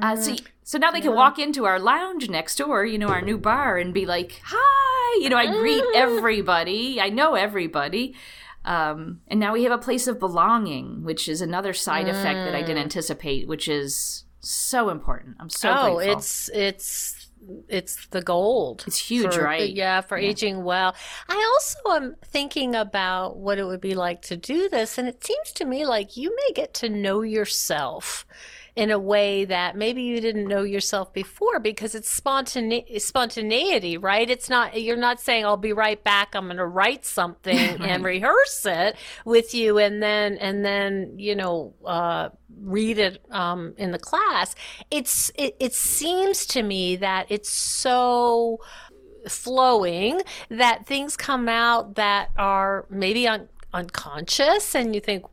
Uh, 0.00 0.16
so, 0.16 0.36
so 0.62 0.78
now 0.78 0.90
they 0.90 1.02
can 1.02 1.14
walk 1.14 1.38
into 1.38 1.66
our 1.66 1.78
lounge 1.78 2.30
next 2.30 2.56
door, 2.56 2.86
you 2.86 2.96
know, 2.96 3.08
our 3.08 3.20
new 3.20 3.36
bar, 3.36 3.76
and 3.76 3.92
be 3.92 4.06
like, 4.06 4.40
"Hi!" 4.44 5.20
You 5.20 5.28
know, 5.28 5.36
I 5.36 5.46
greet 5.46 5.84
everybody. 5.94 7.00
I 7.00 7.10
know 7.10 7.34
everybody. 7.34 8.14
Um, 8.64 9.20
and 9.28 9.40
now 9.40 9.52
we 9.52 9.64
have 9.64 9.72
a 9.72 9.78
place 9.78 10.06
of 10.06 10.18
belonging, 10.18 11.02
which 11.02 11.28
is 11.28 11.40
another 11.40 11.72
side 11.72 12.08
effect 12.08 12.38
that 12.44 12.54
I 12.54 12.60
didn't 12.60 12.82
anticipate, 12.82 13.48
which 13.48 13.68
is 13.68 14.24
so 14.40 14.88
important. 14.88 15.36
I'm 15.40 15.50
so 15.50 15.70
oh, 15.70 15.94
grateful. 15.96 16.18
it's 16.18 16.50
it's 16.50 17.19
it's 17.68 18.06
the 18.08 18.22
gold. 18.22 18.84
It's 18.86 18.98
huge, 18.98 19.34
for- 19.34 19.42
right? 19.44 19.70
Yeah, 19.70 20.00
for 20.00 20.16
aging 20.16 20.62
well. 20.64 20.94
I 21.28 21.50
also 21.54 21.96
am 22.02 22.16
thinking 22.24 22.74
about 22.74 23.36
what 23.36 23.58
it 23.58 23.64
would 23.64 23.80
be 23.80 23.94
like 23.94 24.22
to 24.22 24.36
do 24.36 24.68
this, 24.68 24.98
and 24.98 25.08
it 25.08 25.24
seems 25.24 25.52
to 25.52 25.64
me 25.64 25.86
like 25.86 26.16
you 26.16 26.34
may 26.34 26.52
get 26.54 26.74
to 26.74 26.88
know 26.88 27.22
yourself 27.22 28.26
in 28.76 28.90
a 28.90 28.98
way 28.98 29.44
that 29.44 29.76
maybe 29.76 30.02
you 30.02 30.20
didn't 30.20 30.46
know 30.46 30.62
yourself 30.62 31.12
before 31.12 31.60
because 31.60 31.94
it's 31.94 32.20
spontane- 32.20 33.00
spontaneity, 33.00 33.96
right? 33.96 34.28
It's 34.28 34.48
not 34.48 34.80
you're 34.80 34.96
not 34.96 35.20
saying 35.20 35.44
I'll 35.44 35.56
be 35.56 35.72
right 35.72 36.02
back. 36.02 36.34
I'm 36.34 36.46
going 36.46 36.56
to 36.56 36.66
write 36.66 37.04
something 37.04 37.56
and 37.82 38.04
rehearse 38.04 38.64
it 38.66 38.96
with 39.24 39.54
you, 39.54 39.78
and 39.78 40.02
then 40.02 40.36
and 40.38 40.64
then 40.64 41.14
you 41.16 41.34
know 41.34 41.74
uh, 41.84 42.30
read 42.60 42.98
it 42.98 43.22
um, 43.30 43.74
in 43.76 43.90
the 43.90 43.98
class. 43.98 44.54
It's 44.90 45.30
it, 45.34 45.56
it 45.60 45.74
seems 45.74 46.46
to 46.46 46.62
me 46.62 46.96
that 46.96 47.26
it's 47.28 47.50
so 47.50 48.60
flowing 49.28 50.20
that 50.48 50.86
things 50.86 51.16
come 51.16 51.48
out 51.48 51.96
that 51.96 52.30
are 52.36 52.86
maybe 52.90 53.26
un- 53.26 53.48
unconscious, 53.72 54.74
and 54.74 54.94
you 54.94 55.00
think, 55.00 55.24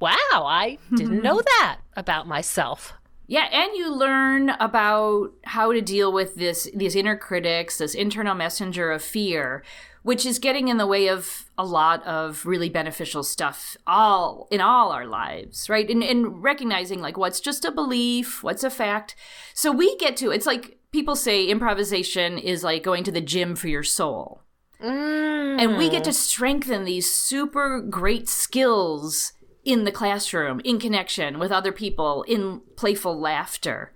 "Wow, 0.00 0.16
I 0.32 0.78
didn't 0.94 1.22
know 1.22 1.40
that 1.58 1.78
about 1.96 2.26
myself." 2.26 2.94
Yeah, 3.30 3.48
and 3.52 3.76
you 3.76 3.94
learn 3.94 4.50
about 4.58 5.30
how 5.44 5.72
to 5.72 5.80
deal 5.80 6.12
with 6.12 6.34
this 6.34 6.68
these 6.74 6.96
inner 6.96 7.16
critics, 7.16 7.78
this 7.78 7.94
internal 7.94 8.34
messenger 8.34 8.90
of 8.90 9.02
fear, 9.02 9.62
which 10.02 10.26
is 10.26 10.40
getting 10.40 10.66
in 10.66 10.78
the 10.78 10.86
way 10.86 11.08
of 11.08 11.48
a 11.56 11.64
lot 11.64 12.04
of 12.04 12.44
really 12.44 12.68
beneficial 12.68 13.22
stuff 13.22 13.76
all 13.86 14.48
in 14.50 14.60
all 14.60 14.90
our 14.90 15.06
lives, 15.06 15.68
right? 15.68 15.88
And, 15.88 16.02
and 16.02 16.42
recognizing 16.42 17.00
like 17.00 17.16
what's 17.16 17.38
just 17.38 17.64
a 17.64 17.70
belief, 17.70 18.42
what's 18.42 18.64
a 18.64 18.70
fact. 18.70 19.14
So 19.54 19.70
we 19.70 19.96
get 19.98 20.16
to 20.16 20.32
it's 20.32 20.46
like 20.46 20.78
people 20.90 21.14
say 21.14 21.44
improvisation 21.44 22.36
is 22.36 22.64
like 22.64 22.82
going 22.82 23.04
to 23.04 23.12
the 23.12 23.20
gym 23.20 23.54
for 23.54 23.68
your 23.68 23.84
soul. 23.84 24.42
And 24.80 25.76
we 25.76 25.90
get 25.90 26.04
to 26.04 26.10
mm. 26.10 26.14
strengthen 26.14 26.84
these 26.84 27.14
super 27.14 27.80
great 27.80 28.28
skills 28.28 29.34
in 29.64 29.84
the 29.84 29.92
classroom, 29.92 30.60
in 30.64 30.78
connection 30.78 31.38
with 31.38 31.52
other 31.52 31.72
people, 31.72 32.22
in 32.24 32.60
playful 32.76 33.18
laughter. 33.18 33.92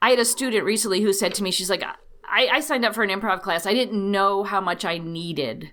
I 0.00 0.10
had 0.10 0.18
a 0.18 0.24
student 0.24 0.64
recently 0.64 1.00
who 1.00 1.12
said 1.12 1.34
to 1.34 1.42
me, 1.42 1.50
she's 1.50 1.70
like, 1.70 1.82
I, 1.82 2.48
I 2.48 2.60
signed 2.60 2.84
up 2.84 2.94
for 2.94 3.02
an 3.02 3.10
improv 3.10 3.42
class. 3.42 3.66
I 3.66 3.74
didn't 3.74 4.10
know 4.10 4.44
how 4.44 4.60
much 4.60 4.84
I 4.84 4.98
needed 4.98 5.72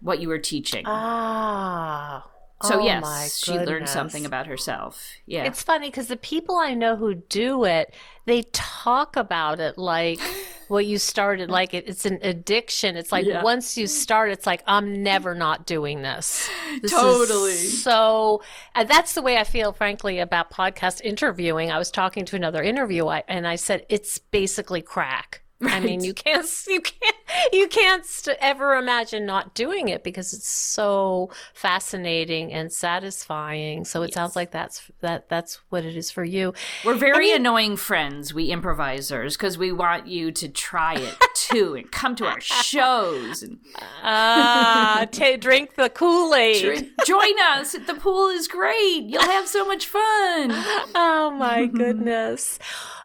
what 0.00 0.20
you 0.20 0.28
were 0.28 0.38
teaching. 0.38 0.84
Ah. 0.86 2.26
so, 2.62 2.80
oh 2.80 2.84
yes, 2.84 3.38
she 3.38 3.52
learned 3.52 3.88
something 3.88 4.24
about 4.24 4.46
herself. 4.46 5.06
Yeah. 5.26 5.44
It's 5.44 5.62
funny 5.62 5.88
because 5.88 6.08
the 6.08 6.16
people 6.16 6.56
I 6.56 6.74
know 6.74 6.96
who 6.96 7.14
do 7.14 7.64
it, 7.64 7.94
they 8.26 8.42
talk 8.52 9.16
about 9.16 9.60
it 9.60 9.76
like 9.76 10.20
what 10.70 10.86
you 10.86 10.98
started, 10.98 11.50
like 11.50 11.74
it, 11.74 11.88
it's 11.88 12.06
an 12.06 12.18
addiction. 12.22 12.96
It's 12.96 13.12
like 13.12 13.26
Yeah. 13.26 13.42
once 13.42 13.76
you 13.76 13.86
start, 13.86 14.30
it's 14.30 14.46
like 14.46 14.62
I'm 14.66 15.02
never 15.02 15.34
not 15.34 15.66
doing 15.66 16.02
this. 16.02 16.48
This 16.82 16.92
Totally. 16.92 17.56
so 17.56 18.42
and 18.76 18.88
that's 18.88 19.14
the 19.14 19.22
way 19.22 19.36
I 19.38 19.44
feel, 19.44 19.72
frankly, 19.72 20.20
about 20.20 20.50
podcast 20.52 21.00
interviewing. 21.02 21.70
I 21.70 21.78
was 21.78 21.90
talking 21.90 22.24
to 22.26 22.36
another 22.36 22.62
interview, 22.62 23.08
and 23.08 23.46
I 23.46 23.56
said 23.56 23.84
it's 23.88 24.18
basically 24.18 24.80
crack. 24.80 25.42
I 25.62 25.80
mean, 25.80 26.02
you 26.02 26.14
can't, 26.14 26.46
you 26.68 26.80
can't, 26.80 27.16
you 27.52 27.68
can't 27.68 28.04
st- 28.04 28.36
ever 28.40 28.74
imagine 28.76 29.26
not 29.26 29.54
doing 29.54 29.88
it 29.88 30.02
because 30.04 30.32
it's 30.32 30.48
so 30.48 31.30
fascinating 31.54 32.52
and 32.52 32.72
satisfying. 32.72 33.84
So 33.84 34.02
it 34.02 34.12
sounds 34.14 34.36
like 34.36 34.50
that's 34.50 34.90
that 35.00 35.28
that's 35.28 35.60
what 35.70 35.84
it 35.84 35.96
is 35.96 36.10
for 36.10 36.24
you. 36.24 36.52
We're 36.84 36.94
very 36.94 37.32
annoying 37.32 37.76
friends, 37.76 38.32
we 38.34 38.50
improvisers, 38.50 39.36
because 39.36 39.56
we 39.58 39.72
want 39.72 40.06
you 40.06 40.32
to 40.32 40.48
try 40.48 40.94
it 40.94 41.16
too 41.34 41.74
and 41.74 41.90
come 41.90 42.14
to 42.16 42.26
our 42.26 42.40
shows 42.40 43.42
and 43.42 43.58
Ah, 44.02 45.06
ta 45.12 45.36
drink 45.36 45.74
the 45.74 45.88
Kool 45.90 46.34
Aid. 46.34 46.90
join 47.06 47.38
us. 47.52 47.72
The 47.72 47.94
pool 47.98 48.28
is 48.28 48.48
great. 48.48 49.04
You'll 49.04 49.22
have 49.22 49.46
so 49.48 49.64
much 49.66 49.86
fun. 49.86 50.50
Oh 50.94 51.34
my 51.36 51.66
goodness. 51.66 52.58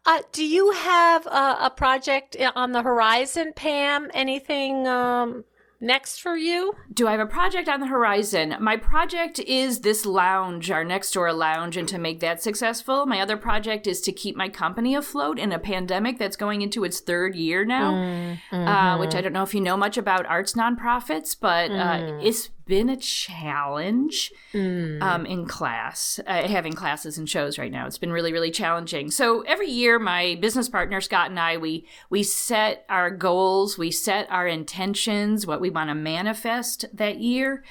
Uh, 0.08 0.22
do 0.32 0.46
you 0.46 0.70
have 0.70 1.26
a, 1.26 1.58
a 1.62 1.74
project 1.76 2.38
on 2.56 2.74
the 2.74 2.84
horizon, 2.84 3.54
Pam? 3.56 4.12
Anything 4.16 4.88
um, 4.88 5.44
next 5.82 6.22
for 6.22 6.36
you? 6.38 6.74
Do 6.94 7.08
I 7.08 7.12
have 7.12 7.20
a 7.20 7.26
project 7.26 7.68
on 7.68 7.82
the 7.82 7.88
horizon? 7.88 8.56
My 8.62 8.78
project 8.78 9.40
is 9.40 9.82
this 9.82 10.06
lounge, 10.06 10.72
our 10.72 10.84
next 10.86 11.12
door 11.12 11.32
lounge, 11.34 11.76
and 11.78 11.88
to 11.90 11.98
make 11.98 12.22
that 12.22 12.42
successful. 12.42 13.06
My 13.06 13.20
other 13.20 13.38
project 13.38 13.86
is 13.86 14.00
to 14.02 14.12
keep 14.12 14.36
my 14.36 14.50
company 14.50 14.96
afloat 14.96 15.38
in 15.38 15.52
a 15.52 15.60
pandemic 15.60 16.18
that's 16.18 16.38
going 16.38 16.62
into 16.62 16.84
its 16.86 17.02
third 17.02 17.36
year 17.36 17.66
now, 17.66 18.38
uh, 18.52 18.98
which 18.98 19.14
I 19.16 19.22
don't 19.22 19.34
know 19.34 19.44
if 19.44 19.54
you 19.54 19.62
know 19.62 19.78
much 19.78 19.98
about 19.98 20.26
arts 20.26 20.54
nonprofits, 20.54 21.36
but 21.40 21.70
uh, 21.72 22.20
it's 22.22 22.50
been 22.66 22.90
a 22.90 22.98
challenge 22.98 24.34
um, 25.02 25.26
in 25.26 25.46
class, 25.46 26.20
uh, 26.26 26.48
having 26.48 26.74
classes 26.74 27.18
and 27.18 27.30
shows 27.30 27.58
right 27.58 27.72
now. 27.72 27.86
It's 27.86 27.98
been 27.98 28.12
really, 28.12 28.34
really 28.34 28.52
challenging. 28.52 29.12
So 29.12 29.42
every 29.42 29.70
year, 29.70 30.00
my 30.00 30.38
business 30.42 30.68
partner 30.68 31.00
Scott 31.02 31.30
and 31.30 31.40
I, 31.40 31.58
we 31.58 31.88
we 32.10 32.24
set 32.24 32.86
our 32.90 33.12
goals, 33.12 33.78
we 33.78 33.92
set 33.92 34.30
our 34.30 34.48
intentions, 34.48 35.46
what 35.46 35.62
we 35.62 35.70
want 35.70 35.90
to 35.90 35.96
manifest 35.96 36.86
that 36.94 37.20
year, 37.20 37.64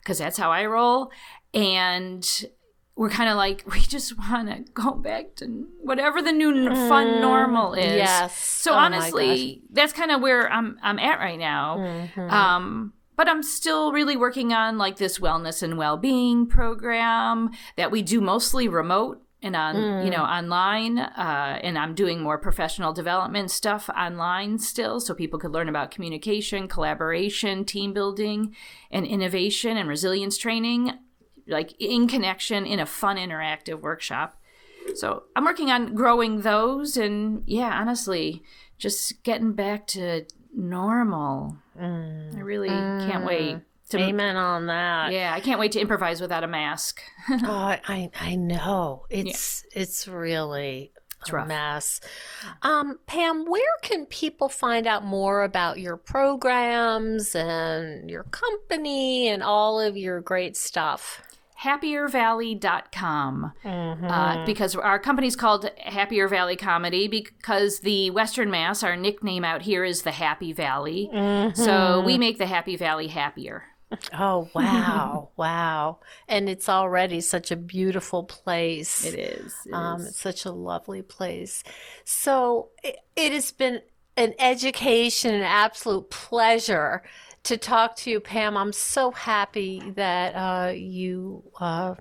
because 0.00 0.18
that's 0.18 0.38
how 0.38 0.50
I 0.50 0.66
roll, 0.66 1.10
and. 1.54 2.46
We're 2.94 3.08
kind 3.08 3.30
of 3.30 3.38
like 3.38 3.64
we 3.72 3.80
just 3.80 4.18
want 4.18 4.48
to 4.48 4.70
go 4.74 4.92
back 4.92 5.36
to 5.36 5.66
whatever 5.80 6.20
the 6.20 6.30
new 6.30 6.68
fun 6.68 7.22
normal 7.22 7.72
is. 7.72 7.96
yes. 7.96 8.36
So 8.36 8.72
Oh 8.72 8.76
honestly, 8.76 9.62
that's 9.70 9.94
kind 9.94 10.10
of 10.10 10.20
where 10.20 10.52
I'm 10.52 10.76
I'm 10.82 10.98
at 10.98 11.18
right 11.18 11.38
now. 11.38 11.78
Mm-hmm. 11.78 12.30
Um, 12.30 12.92
but 13.16 13.28
I'm 13.28 13.42
still 13.42 13.92
really 13.92 14.16
working 14.16 14.52
on 14.52 14.78
like 14.78 14.96
this 14.96 15.18
wellness 15.18 15.62
and 15.62 15.76
well-being 15.76 16.46
program 16.46 17.50
that 17.76 17.90
we 17.90 18.02
do 18.02 18.20
mostly 18.20 18.68
remote 18.68 19.22
and 19.42 19.56
on 19.56 19.74
mm. 19.74 20.04
you 20.04 20.10
know 20.10 20.22
online 20.22 20.98
uh, 20.98 21.58
and 21.62 21.78
i'm 21.78 21.94
doing 21.94 22.22
more 22.22 22.38
professional 22.38 22.92
development 22.92 23.50
stuff 23.50 23.90
online 23.90 24.58
still 24.58 25.00
so 25.00 25.14
people 25.14 25.38
could 25.38 25.52
learn 25.52 25.68
about 25.68 25.90
communication 25.90 26.68
collaboration 26.68 27.64
team 27.64 27.92
building 27.92 28.54
and 28.90 29.06
innovation 29.06 29.76
and 29.76 29.88
resilience 29.88 30.38
training 30.38 30.92
like 31.48 31.74
in 31.80 32.06
connection 32.06 32.64
in 32.64 32.78
a 32.78 32.86
fun 32.86 33.16
interactive 33.16 33.80
workshop 33.80 34.40
so 34.94 35.24
i'm 35.36 35.44
working 35.44 35.70
on 35.70 35.94
growing 35.94 36.42
those 36.42 36.96
and 36.96 37.42
yeah 37.46 37.78
honestly 37.80 38.42
just 38.78 39.22
getting 39.22 39.52
back 39.52 39.86
to 39.86 40.24
normal 40.52 41.56
mm. 41.78 42.36
i 42.36 42.40
really 42.40 42.68
mm. 42.68 43.10
can't 43.10 43.24
wait 43.24 43.58
to 43.92 43.98
Amen 43.98 44.36
on 44.36 44.66
that. 44.66 45.12
Yeah, 45.12 45.32
I 45.34 45.40
can't 45.40 45.60
wait 45.60 45.72
to 45.72 45.80
improvise 45.80 46.20
without 46.20 46.44
a 46.44 46.46
mask. 46.46 47.02
oh, 47.30 47.76
I 47.86 48.10
I 48.18 48.34
know. 48.36 49.04
It's 49.10 49.64
yeah. 49.74 49.82
it's 49.82 50.08
really 50.08 50.92
it's 51.20 51.30
a 51.30 51.36
rough. 51.36 51.48
mess. 51.48 52.00
Um, 52.62 52.98
Pam, 53.06 53.44
where 53.44 53.62
can 53.82 54.06
people 54.06 54.48
find 54.48 54.86
out 54.86 55.04
more 55.04 55.44
about 55.44 55.78
your 55.78 55.96
programs 55.96 57.34
and 57.34 58.10
your 58.10 58.24
company 58.24 59.28
and 59.28 59.42
all 59.42 59.80
of 59.80 59.96
your 59.96 60.20
great 60.20 60.56
stuff? 60.56 61.22
happiervalley.com 61.62 63.52
mm-hmm. 63.64 64.04
uh, 64.04 64.44
because 64.44 64.74
our 64.74 64.98
company's 64.98 65.36
called 65.36 65.70
Happier 65.78 66.28
Valley 66.28 66.56
Comedy 66.56 67.08
because 67.08 67.80
the 67.80 68.10
Western 68.10 68.50
Mass, 68.50 68.82
our 68.82 68.96
nickname 68.96 69.44
out 69.44 69.62
here 69.62 69.84
is 69.84 70.02
the 70.02 70.10
Happy 70.10 70.52
Valley. 70.52 71.08
Mm-hmm. 71.12 71.60
So 71.60 72.00
we 72.00 72.18
make 72.18 72.38
the 72.38 72.46
Happy 72.46 72.76
Valley 72.76 73.08
happier. 73.08 73.64
Oh, 74.18 74.48
wow. 74.54 75.30
wow. 75.36 75.98
And 76.28 76.48
it's 76.48 76.68
already 76.68 77.20
such 77.20 77.50
a 77.50 77.56
beautiful 77.56 78.24
place. 78.24 79.04
It 79.04 79.18
is. 79.18 79.54
It 79.66 79.72
um, 79.72 80.00
is. 80.00 80.08
It's 80.08 80.20
such 80.20 80.44
a 80.44 80.50
lovely 80.50 81.02
place. 81.02 81.62
So 82.04 82.70
it, 82.82 82.96
it 83.14 83.32
has 83.32 83.52
been 83.52 83.82
an 84.16 84.34
education, 84.38 85.34
an 85.34 85.42
absolute 85.42 86.10
pleasure 86.10 87.02
to 87.44 87.56
talk 87.56 87.96
to 87.96 88.10
you, 88.10 88.20
Pam. 88.20 88.56
I'm 88.56 88.72
so 88.72 89.10
happy 89.10 89.82
that 89.96 90.34
uh, 90.34 90.72
you 90.72 91.42
uh, 91.58 91.94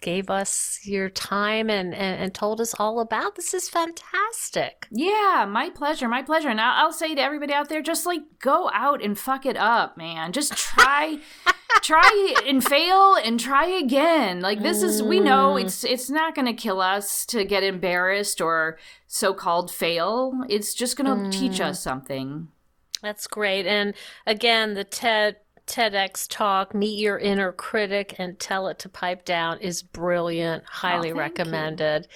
gave 0.00 0.30
us 0.30 0.80
your 0.84 1.10
time 1.10 1.68
and, 1.68 1.94
and, 1.94 2.22
and, 2.22 2.34
told 2.34 2.60
us 2.60 2.74
all 2.78 3.00
about. 3.00 3.34
This 3.34 3.52
is 3.52 3.68
fantastic. 3.68 4.86
Yeah, 4.90 5.46
my 5.48 5.70
pleasure. 5.70 6.08
My 6.08 6.22
pleasure. 6.22 6.48
And 6.48 6.60
I'll, 6.60 6.86
I'll 6.86 6.92
say 6.92 7.14
to 7.14 7.20
everybody 7.20 7.52
out 7.52 7.68
there, 7.68 7.82
just 7.82 8.06
like 8.06 8.22
go 8.40 8.70
out 8.72 9.02
and 9.02 9.18
fuck 9.18 9.44
it 9.44 9.56
up, 9.56 9.96
man. 9.96 10.32
Just 10.32 10.56
try. 10.56 11.18
try 11.82 12.34
and 12.46 12.64
fail 12.64 13.14
and 13.14 13.38
try 13.38 13.66
again 13.66 14.40
like 14.40 14.62
this 14.62 14.82
is 14.82 15.02
we 15.02 15.20
know 15.20 15.54
mm. 15.54 15.62
it's 15.62 15.84
it's 15.84 16.08
not 16.08 16.34
going 16.34 16.46
to 16.46 16.52
kill 16.52 16.80
us 16.80 17.26
to 17.26 17.44
get 17.44 17.62
embarrassed 17.62 18.40
or 18.40 18.78
so-called 19.06 19.70
fail 19.70 20.32
it's 20.48 20.74
just 20.74 20.96
going 20.96 21.06
to 21.06 21.28
mm. 21.28 21.30
teach 21.30 21.60
us 21.60 21.80
something 21.80 22.48
that's 23.02 23.26
great 23.26 23.66
and 23.66 23.94
again 24.26 24.74
the 24.74 24.84
ted 24.84 25.36
TEDx 25.68 26.26
talk, 26.28 26.74
Meet 26.74 26.98
Your 26.98 27.18
Inner 27.18 27.52
Critic 27.52 28.14
and 28.18 28.38
Tell 28.38 28.68
It 28.68 28.78
to 28.80 28.88
Pipe 28.88 29.26
Down 29.26 29.58
is 29.60 29.82
brilliant. 29.82 30.64
Highly 30.64 31.12
oh, 31.12 31.16
recommended. 31.16 32.04
You. 32.04 32.08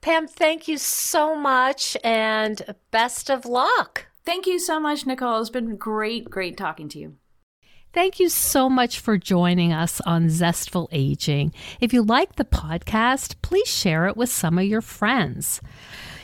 Pam, 0.00 0.28
thank 0.28 0.68
you 0.68 0.78
so 0.78 1.34
much 1.34 1.96
and 2.04 2.62
best 2.92 3.28
of 3.28 3.44
luck. 3.44 4.06
Thank 4.24 4.46
you 4.46 4.60
so 4.60 4.78
much, 4.78 5.06
Nicole. 5.06 5.40
It's 5.40 5.50
been 5.50 5.76
great, 5.76 6.30
great 6.30 6.56
talking 6.56 6.88
to 6.90 6.98
you. 6.98 7.16
Thank 7.92 8.20
you 8.20 8.28
so 8.28 8.70
much 8.70 9.00
for 9.00 9.18
joining 9.18 9.72
us 9.72 10.00
on 10.02 10.28
Zestful 10.28 10.88
Aging. 10.92 11.52
If 11.80 11.92
you 11.92 12.02
like 12.02 12.36
the 12.36 12.44
podcast, 12.44 13.34
please 13.42 13.66
share 13.66 14.06
it 14.06 14.16
with 14.16 14.28
some 14.28 14.58
of 14.58 14.64
your 14.64 14.80
friends. 14.80 15.60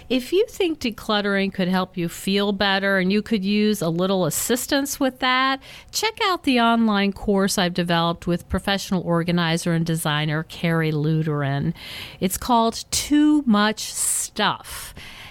If 0.09 0.33
you 0.33 0.47
think 0.49 0.79
decluttering 0.79 1.53
could 1.53 1.67
help 1.67 1.97
you 1.97 2.09
feel 2.09 2.53
better 2.53 2.99
and 2.99 3.13
you 3.13 3.23
could 3.23 3.45
use 3.45 3.83
a 3.83 3.89
little 3.89 4.25
assistance 4.25 5.01
with 5.01 5.19
that, 5.19 5.61
check 5.91 6.17
out 6.23 6.45
the 6.45 6.61
online 6.61 7.13
course 7.13 7.59
I've 7.59 7.75
developed 7.75 8.25
with 8.25 8.49
professional 8.49 9.03
organizer 9.03 9.73
and 9.73 9.85
designer 9.85 10.45
Carrie 10.45 10.93
Luderin. 10.93 11.75
It's 12.21 12.39
called 12.39 12.85
Too 12.93 13.43
Much 13.47 13.93
Stuff. 13.93 14.95